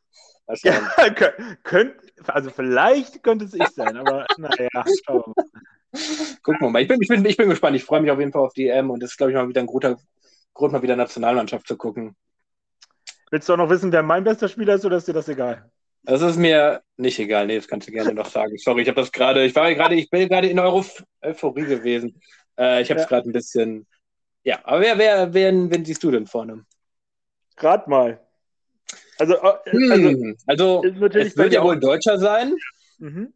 [0.64, 0.82] ja,
[1.64, 1.96] könnt,
[2.28, 4.70] also vielleicht könnte es ich sein, aber naja,
[5.06, 5.46] schauen wir mal.
[6.44, 6.82] Gucken wir mal.
[6.82, 7.76] Ich bin, ich bin, ich bin gespannt.
[7.76, 9.48] Ich freue mich auf jeden Fall auf die EM und das ist, glaube ich, mal
[9.48, 9.98] wieder ein guter,
[10.54, 12.16] Grund, mal wieder Nationalmannschaft zu gucken.
[13.32, 15.70] Willst du auch noch wissen, wer mein bester Spieler ist oder ist dir das egal?
[16.04, 17.46] Das ist mir nicht egal.
[17.46, 18.58] Nee, das kannst du gerne noch sagen.
[18.58, 22.20] Sorry, ich habe das gerade, ich war gerade, ich bin gerade in Euphorie gewesen.
[22.58, 23.10] Äh, ich habe es ja.
[23.10, 23.86] gerade ein bisschen.
[24.44, 26.66] Ja, aber wer, wer, wen, wen siehst du denn vorne?
[27.58, 28.26] Rat mal.
[29.18, 32.56] Also, äh, hm, also, also es wird ja wohl ein Deutscher sein.
[33.00, 33.34] Mhm.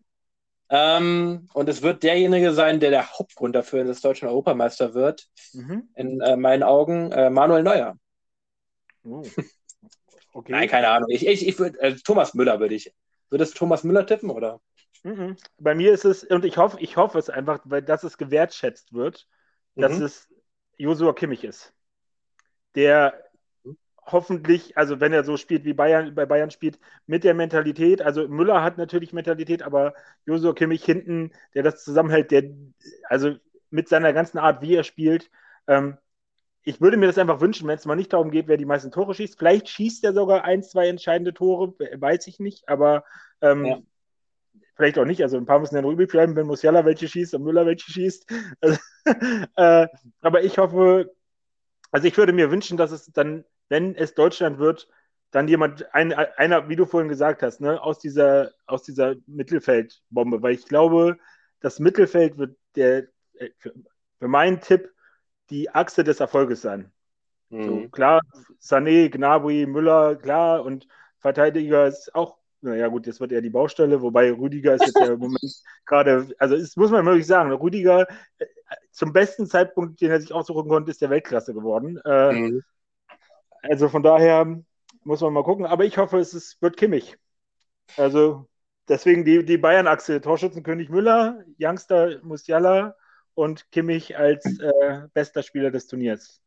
[0.69, 5.27] Ähm, und es wird derjenige sein, der der Hauptgrund dafür ist, dass Deutschland Europameister wird.
[5.51, 5.89] Mhm.
[5.95, 7.97] In äh, meinen Augen äh, Manuel Neuer.
[9.03, 9.23] Oh.
[10.35, 10.51] Okay.
[10.51, 11.09] Nein, keine Ahnung.
[11.11, 12.91] Ich, ich, ich würde, äh, Thomas Müller würde ich.
[13.29, 14.61] Würdest du Thomas Müller tippen, oder?
[15.03, 15.35] Mhm.
[15.59, 18.93] Bei mir ist es, und ich hoffe, ich hoffe es einfach, weil dass es gewertschätzt
[18.93, 19.27] wird,
[19.75, 20.05] dass mhm.
[20.05, 20.27] es
[20.77, 21.73] Josua Kimmich ist.
[22.75, 23.13] Der
[24.05, 28.27] hoffentlich, also wenn er so spielt wie Bayern bei Bayern spielt, mit der Mentalität, also
[28.27, 29.93] Müller hat natürlich Mentalität, aber
[30.25, 32.43] Josua Kimmich hinten, der das zusammenhält, der,
[33.05, 33.35] also
[33.69, 35.29] mit seiner ganzen Art, wie er spielt,
[35.67, 35.97] ähm,
[36.63, 38.91] ich würde mir das einfach wünschen, wenn es mal nicht darum geht, wer die meisten
[38.91, 39.37] Tore schießt.
[39.37, 43.03] Vielleicht schießt er sogar ein, zwei entscheidende Tore, weiß ich nicht, aber
[43.41, 43.81] ähm, ja.
[44.75, 45.21] vielleicht auch nicht.
[45.21, 47.91] Also ein paar müssen ja noch übrig bleiben, wenn Musiala welche schießt und Müller welche
[47.91, 48.31] schießt.
[48.61, 48.77] Also,
[49.55, 49.87] äh,
[50.21, 51.13] aber ich hoffe,
[51.91, 54.87] also ich würde mir wünschen, dass es dann wenn es Deutschland wird,
[55.31, 60.43] dann jemand, ein, einer, wie du vorhin gesagt hast, ne, aus dieser, aus dieser Mittelfeldbombe,
[60.43, 61.17] weil ich glaube,
[61.59, 63.73] das Mittelfeld wird der, äh, für,
[64.19, 64.91] für meinen Tipp,
[65.49, 66.91] die Achse des Erfolges sein.
[67.49, 67.63] Mhm.
[67.63, 68.21] So, klar,
[68.61, 70.87] Sané, Gnabry, Müller, klar, und
[71.17, 75.13] Verteidiger ist auch, naja gut, jetzt wird er die Baustelle, wobei Rüdiger ist jetzt ja
[75.13, 75.41] im Moment
[75.85, 78.07] gerade, also ist, muss man wirklich sagen, Rüdiger
[78.39, 78.45] äh,
[78.91, 81.99] zum besten Zeitpunkt, den er sich aussuchen konnte, ist der Weltklasse geworden.
[82.05, 82.63] Äh, mhm.
[83.61, 84.61] Also von daher
[85.03, 85.65] muss man mal gucken.
[85.65, 87.17] Aber ich hoffe, es ist, wird Kimmich.
[87.97, 88.47] Also
[88.87, 90.21] deswegen die, die Bayern-Achse.
[90.21, 92.95] Torschützenkönig Müller, Youngster Musiala
[93.33, 96.41] und Kimmich als äh, bester Spieler des Turniers.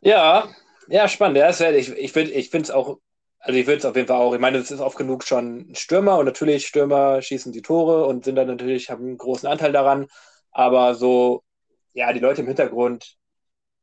[0.00, 0.48] Ja,
[0.88, 1.38] ja, spannend.
[1.38, 2.98] Ja, ich ich finde es auch,
[3.46, 5.72] also ich würde es auf jeden Fall auch, ich meine, es ist oft genug schon
[5.72, 9.70] Stürmer und natürlich Stürmer schießen die Tore und sind dann natürlich, haben einen großen Anteil
[9.70, 10.08] daran.
[10.50, 11.44] Aber so,
[11.92, 13.14] ja, die Leute im Hintergrund,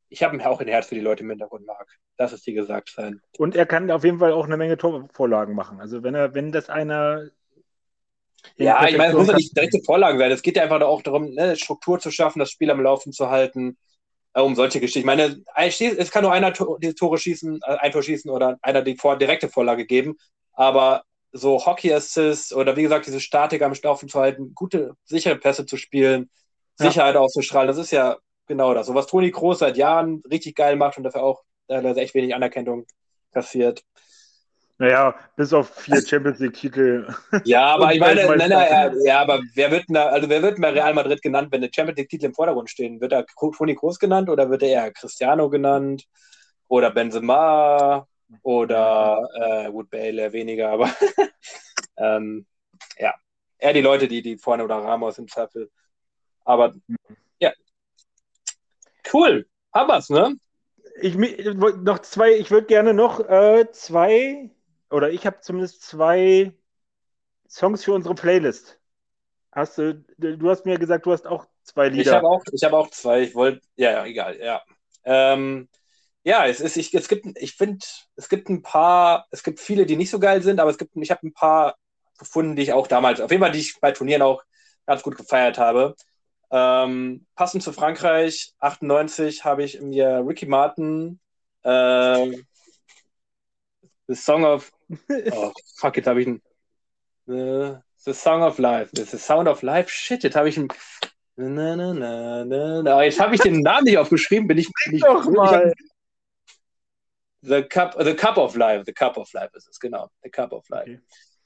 [0.10, 1.88] ich habe auch ein Herz für die Leute im Hintergrund mag.
[2.18, 3.22] Das ist dir gesagt sein.
[3.38, 5.80] Und er kann auf jeden Fall auch eine Menge Torvorlagen machen.
[5.80, 7.30] Also wenn er, wenn das einer
[8.58, 10.30] ja, ich meine, es muss ja nicht direkte Vorlagen sein.
[10.30, 13.30] Es geht ja einfach auch darum, ne, Struktur zu schaffen, das Spiel am Laufen zu
[13.30, 13.78] halten,
[14.42, 15.00] um solche Geschichten.
[15.00, 18.82] Ich meine, es kann nur einer die Tore schießen, äh, ein Tor schießen oder einer
[18.82, 20.18] die vor, direkte Vorlage geben,
[20.54, 25.66] aber so Hockey-Assists oder wie gesagt, diese Statik am Laufen zu halten, gute, sichere Pässe
[25.66, 26.30] zu spielen,
[26.76, 27.22] Sicherheit ja.
[27.22, 28.18] auszustrahlen, das ist ja
[28.48, 28.88] Genau das.
[28.88, 32.36] So was Toni Kroos seit Jahren richtig geil macht und dafür auch teilweise echt wenig
[32.36, 32.86] Anerkennung
[33.32, 33.84] kassiert.
[34.84, 37.08] Naja, bis auf vier Champions League-Titel.
[37.46, 40.60] Ja, aber ich meine, nein, nein, ja, aber wer wird denn da, also wer wird
[40.60, 43.00] bei Real Madrid genannt, wenn der Champions League-Titel im Vordergrund stehen?
[43.00, 46.04] Wird da Toni Kroos genannt oder wird er eher Cristiano genannt?
[46.68, 48.06] Oder Benzema?
[48.42, 50.90] Oder äh, gut, Bale weniger, aber
[51.98, 52.46] ähm,
[52.98, 53.14] ja,
[53.60, 55.72] eher die Leute, die, die vorne oder Ramos im Zweifel.
[56.44, 56.74] Aber
[57.40, 57.54] ja,
[59.14, 59.48] Cool.
[59.74, 60.36] Haben wir's, ne?
[61.02, 64.52] Ich noch zwei, ich würde gerne noch äh, zwei,
[64.94, 66.54] oder ich habe zumindest zwei
[67.50, 68.80] Songs für unsere Playlist.
[69.52, 72.02] Hast du, du hast mir gesagt, du hast auch zwei Lieder.
[72.02, 73.22] Ich habe auch, ich auch zwei.
[73.22, 74.62] Ich wollte, ja, ja, egal, ja.
[75.04, 75.68] Ähm,
[76.24, 77.86] ja, es ist, ich, es gibt, ich finde,
[78.16, 80.96] es gibt ein paar, es gibt viele, die nicht so geil sind, aber es gibt,
[80.96, 81.76] ich habe ein paar
[82.18, 84.44] gefunden, die ich auch damals, auf jeden Fall, die ich bei Turnieren auch
[84.86, 85.96] ganz gut gefeiert habe.
[86.52, 91.20] Ähm, passend zu Frankreich, 98 habe ich mir Ricky Martin
[91.64, 92.32] äh,
[94.08, 94.72] The Song of
[95.32, 96.42] oh, fuck, jetzt habe ich ein
[97.26, 98.92] the, the Song of Life.
[98.94, 99.90] The Sound of Life.
[99.90, 100.68] Shit, jetzt habe ich ein
[101.36, 103.04] na, na, na, na, na.
[103.04, 105.04] Jetzt habe ich den Namen nicht aufgeschrieben, bin ich nicht.
[105.04, 105.74] Doch mal.
[107.42, 110.10] The Cup, the Cup of Life, The Cup of Life ist es, genau.
[110.24, 110.90] The Cup of Life.
[110.90, 111.02] Okay.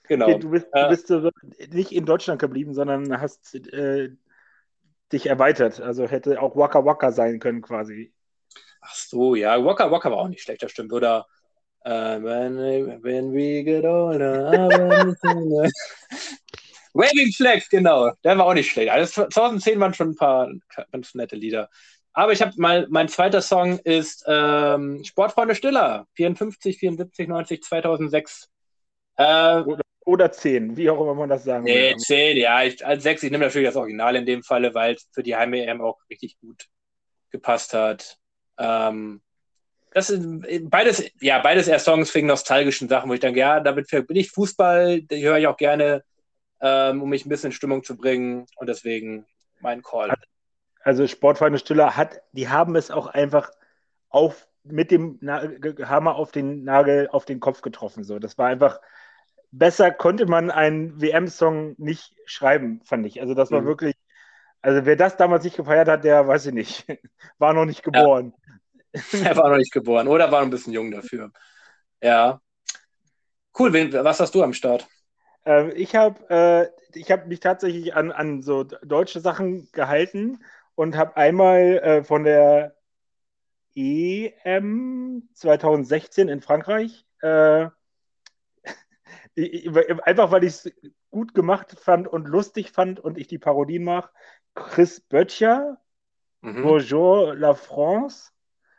[0.07, 0.25] Genau.
[0.27, 4.09] Okay, du bist, du bist äh, nicht in Deutschland geblieben, sondern hast äh,
[5.11, 5.81] dich erweitert.
[5.81, 8.13] Also hätte auch Waka Waka sein können quasi.
[8.81, 10.93] Ach so, ja, Waka Waka war auch nicht schlecht, das stimmt.
[10.93, 11.27] Oder
[11.87, 15.15] Uh, when, when we get older.
[16.93, 18.11] Waving Flag, genau.
[18.25, 18.91] Der war auch nicht schlecht.
[18.91, 20.51] Also 2010 waren schon ein paar
[20.91, 21.69] ganz nette Lieder.
[22.11, 26.07] Aber ich habe mal, mein zweiter Song ist ähm, Sportfreunde Stiller.
[26.15, 28.49] 54, 74, 90, 2006.
[29.15, 31.91] Äh, oder, oder 10, wie auch immer man das sagen nee, will.
[31.91, 32.63] Nee, 10, ja.
[32.63, 35.37] Ich, als 6, ich nehme natürlich das Original in dem Falle, weil es für die
[35.37, 36.65] Heim-EM auch richtig gut
[37.29, 38.17] gepasst hat.
[38.57, 39.21] Ähm,
[39.97, 43.89] das sind beides, ja, beides eher Songs wegen nostalgischen Sachen, wo ich denke, ja, damit
[43.89, 46.03] bin ich Fußball, die höre ich auch gerne,
[46.61, 49.25] ähm, um mich ein bisschen in Stimmung zu bringen und deswegen
[49.59, 50.13] mein Call
[50.87, 53.51] also Sportvereine Stiller hat, die haben es auch einfach
[54.07, 58.05] auf mit dem Hammer auf den Nagel auf den Kopf getroffen.
[58.05, 58.79] So, das war einfach
[59.51, 63.19] besser konnte man einen WM-Song nicht schreiben, fand ich.
[63.19, 63.65] Also das war mhm.
[63.65, 63.95] wirklich,
[64.61, 66.85] also wer das damals nicht gefeiert hat, der weiß ich nicht,
[67.37, 68.33] war noch nicht geboren.
[68.47, 68.53] Ja.
[69.23, 71.31] Er war noch nicht geboren oder war ein bisschen jung dafür.
[72.01, 72.39] Ja.
[73.57, 74.87] Cool, was hast du am Start?
[75.45, 80.43] Ähm, ich habe äh, hab mich tatsächlich an, an so deutsche Sachen gehalten
[80.75, 82.75] und habe einmal äh, von der
[83.75, 87.69] EM 2016 in Frankreich, äh,
[90.03, 90.71] einfach weil ich es
[91.09, 94.09] gut gemacht fand und lustig fand und ich die Parodien mache,
[94.53, 95.77] Chris Böttcher,
[96.41, 96.63] mhm.
[96.63, 98.31] Bonjour la France,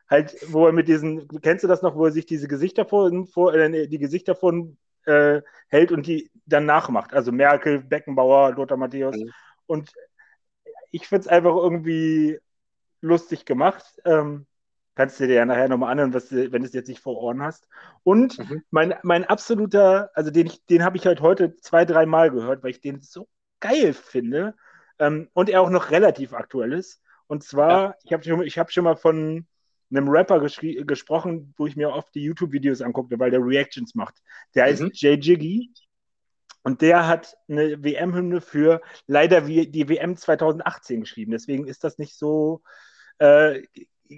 [0.09, 3.11] halt, wo er mit diesen, kennst du das noch, wo er sich diese Gesichter vor,
[3.27, 7.15] vor äh, die Gesichter von äh, hält und die dann nachmacht.
[7.15, 9.17] Also Merkel, Beckenbauer, Lothar Matthäus.
[9.17, 9.33] Mhm.
[9.67, 9.93] Und
[10.91, 12.39] ich finde es einfach irgendwie
[13.01, 13.85] lustig gemacht.
[14.05, 14.47] Ähm,
[14.95, 17.43] kannst du dir ja nachher nochmal anhören, was, wenn du es jetzt nicht vor Ohren
[17.43, 17.69] hast.
[18.03, 18.63] Und mhm.
[18.71, 22.71] mein, mein absoluter, also den, den habe ich halt heute zwei, drei Mal gehört, weil
[22.71, 23.29] ich den so
[23.61, 24.55] geil finde
[24.99, 27.01] ähm, und er auch noch relativ aktuell ist.
[27.29, 27.95] Und zwar, ja.
[28.05, 29.47] ich habe schon, hab schon mal von
[29.91, 34.17] einem Rapper gesprochen, wo ich mir oft die YouTube-Videos angucke, weil der Reactions macht.
[34.55, 34.91] Der heißt mhm.
[34.93, 35.73] Jay Jiggy
[36.63, 41.33] und der hat eine WM-Hymne für leider wie die WM 2018 geschrieben.
[41.33, 42.63] Deswegen ist das nicht so
[43.19, 43.63] äh,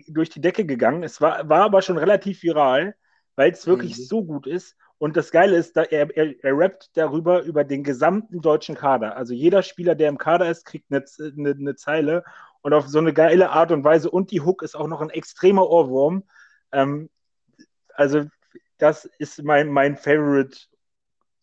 [0.09, 1.03] durch die Decke gegangen.
[1.03, 2.95] Es war, war aber schon relativ viral,
[3.37, 4.03] weil es wirklich mhm.
[4.03, 4.77] so gut ist.
[4.99, 9.17] Und das Geile ist, er, er, er rappt darüber über den gesamten deutschen Kader.
[9.17, 12.25] Also jeder Spieler, der im Kader ist, kriegt eine, eine, eine Zeile
[12.63, 14.11] und auf so eine geile Art und Weise.
[14.11, 16.25] Und die Hook ist auch noch ein extremer Ohrwurm.
[16.73, 17.11] Ähm,
[17.95, 18.25] also
[18.79, 20.57] das ist mein, mein Favorite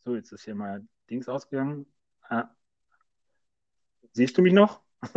[0.07, 1.85] so, jetzt ist hier mal Dings ausgegangen.
[2.29, 2.45] Ah.
[4.13, 4.79] Siehst du mich noch?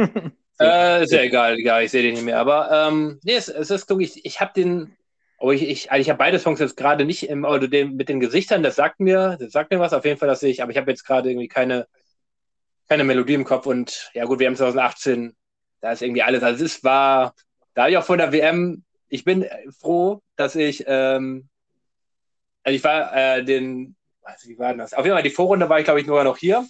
[0.61, 2.41] äh, ist ja egal, egal, ich sehe den nicht mehr.
[2.41, 4.05] Aber ähm, nee, es, es ist dunkel.
[4.05, 4.97] Ich, ich habe den,
[5.39, 8.09] aber ich, ich, also ich habe beide Songs jetzt gerade nicht im, oder den, mit
[8.09, 10.73] den Gesichtern, das sagt mir, das sagt mir was, auf jeden Fall, dass ich, aber
[10.73, 11.87] ich habe jetzt gerade irgendwie keine,
[12.89, 15.37] keine Melodie im Kopf und ja gut, wir haben 2018,
[15.81, 17.35] da ist irgendwie alles, also es war,
[17.75, 19.47] da ich auch von der WM, ich bin
[19.79, 21.49] froh, dass ich, ähm,
[22.63, 23.97] also ich war äh, den
[24.31, 24.95] also wie war das?
[24.95, 26.67] Auf jeden Fall, die Vorrunde war ich, glaube ich, nur noch hier.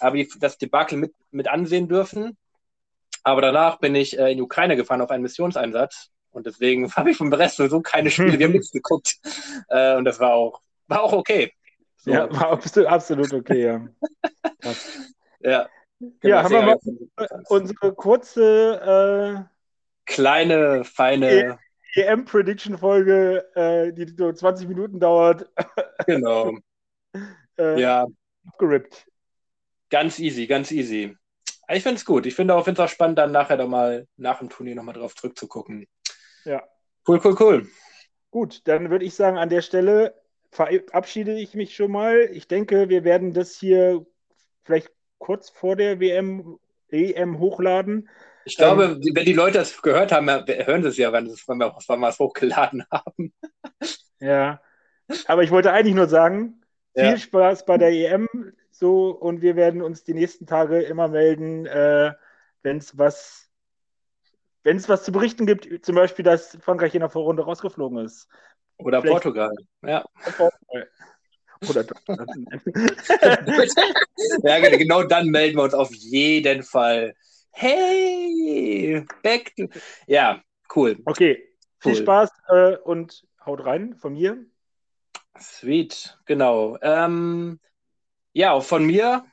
[0.00, 2.36] Habe das Debakel mit, mit ansehen dürfen.
[3.22, 6.10] Aber danach bin ich äh, in die Ukraine gefahren auf einen Missionseinsatz.
[6.30, 8.38] Und deswegen habe ich vom Rest so keine Spiele.
[8.38, 9.16] Wir haben nichts geguckt.
[9.68, 11.52] Äh, und das war auch, war auch okay.
[11.98, 12.10] So.
[12.10, 13.86] Ja, war absolut, absolut okay, ja.
[15.40, 15.68] ja.
[16.00, 16.78] Genau, ja, haben wir mal
[17.48, 21.58] unsere kurze äh, kleine, feine
[21.94, 25.48] EM-Prediction-Folge, äh, die so 20 Minuten dauert.
[26.06, 26.54] Genau
[27.60, 28.06] äh, ja.
[28.46, 29.06] abgerippt.
[29.90, 31.16] Ganz easy, ganz easy.
[31.68, 32.26] Ich finde es gut.
[32.26, 35.86] Ich finde auch, auch spannend, dann nachher da mal nach dem Turnier nochmal drauf zurückzugucken.
[36.44, 36.62] Ja.
[37.06, 37.68] Cool, cool, cool.
[38.30, 40.14] Gut, dann würde ich sagen, an der Stelle
[40.50, 42.28] verabschiede ich mich schon mal.
[42.32, 44.04] Ich denke, wir werden das hier
[44.64, 44.90] vielleicht
[45.20, 46.58] kurz vor der WM,
[46.90, 48.08] EM hochladen.
[48.44, 51.76] Ich glaube, ähm, wenn die Leute das gehört haben, hören sie es ja, wenn, wir,
[51.86, 53.32] wann wir es hochgeladen haben.
[54.22, 54.60] Ja,
[55.28, 56.60] aber ich wollte eigentlich nur sagen,
[56.94, 58.28] viel Spaß bei der EM.
[58.70, 62.12] So, und wir werden uns die nächsten Tage immer melden, äh,
[62.62, 63.48] wenn es was,
[64.62, 68.28] wenn es was zu berichten gibt, zum Beispiel, dass Frankreich in der Vorrunde rausgeflogen ist.
[68.76, 69.54] Oder Vielleicht Portugal.
[69.80, 70.04] Ja.
[71.68, 71.84] Oder
[74.42, 77.14] ja, genau dann melden wir uns auf jeden Fall.
[77.50, 79.66] Hey, back to...
[80.06, 80.42] Ja,
[80.74, 80.98] cool.
[81.04, 81.46] Okay,
[81.84, 81.92] cool.
[81.92, 84.42] viel Spaß äh, und haut rein von mir.
[85.38, 86.78] Sweet, genau.
[86.80, 87.60] Ähm,
[88.32, 89.26] ja, von mir.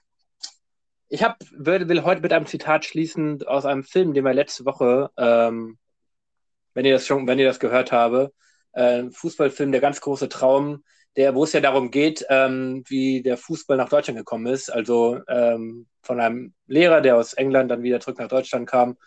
[1.10, 4.66] Ich hab, will, will heute mit einem Zitat schließen aus einem Film, den wir letzte
[4.66, 5.78] Woche, ähm,
[6.74, 8.34] wenn ihr das schon, wenn ihr das gehört habe,
[8.74, 10.84] äh, Fußballfilm, der ganz große Traum,
[11.18, 14.70] der, wo es ja darum geht, ähm, wie der Fußball nach Deutschland gekommen ist.
[14.70, 18.98] Also ähm, von einem Lehrer, der aus England dann wieder zurück nach Deutschland kam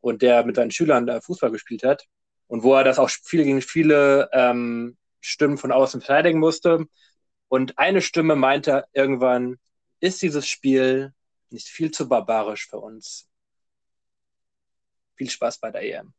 [0.00, 2.06] und der mit seinen Schülern äh, Fußball gespielt hat.
[2.48, 6.86] Und wo er das auch viel gegen viele ähm, Stimmen von außen verteidigen musste.
[7.46, 9.56] Und eine Stimme meinte irgendwann,
[10.00, 11.12] ist dieses Spiel
[11.50, 13.28] nicht viel zu barbarisch für uns?
[15.14, 16.14] Viel Spaß bei der EM.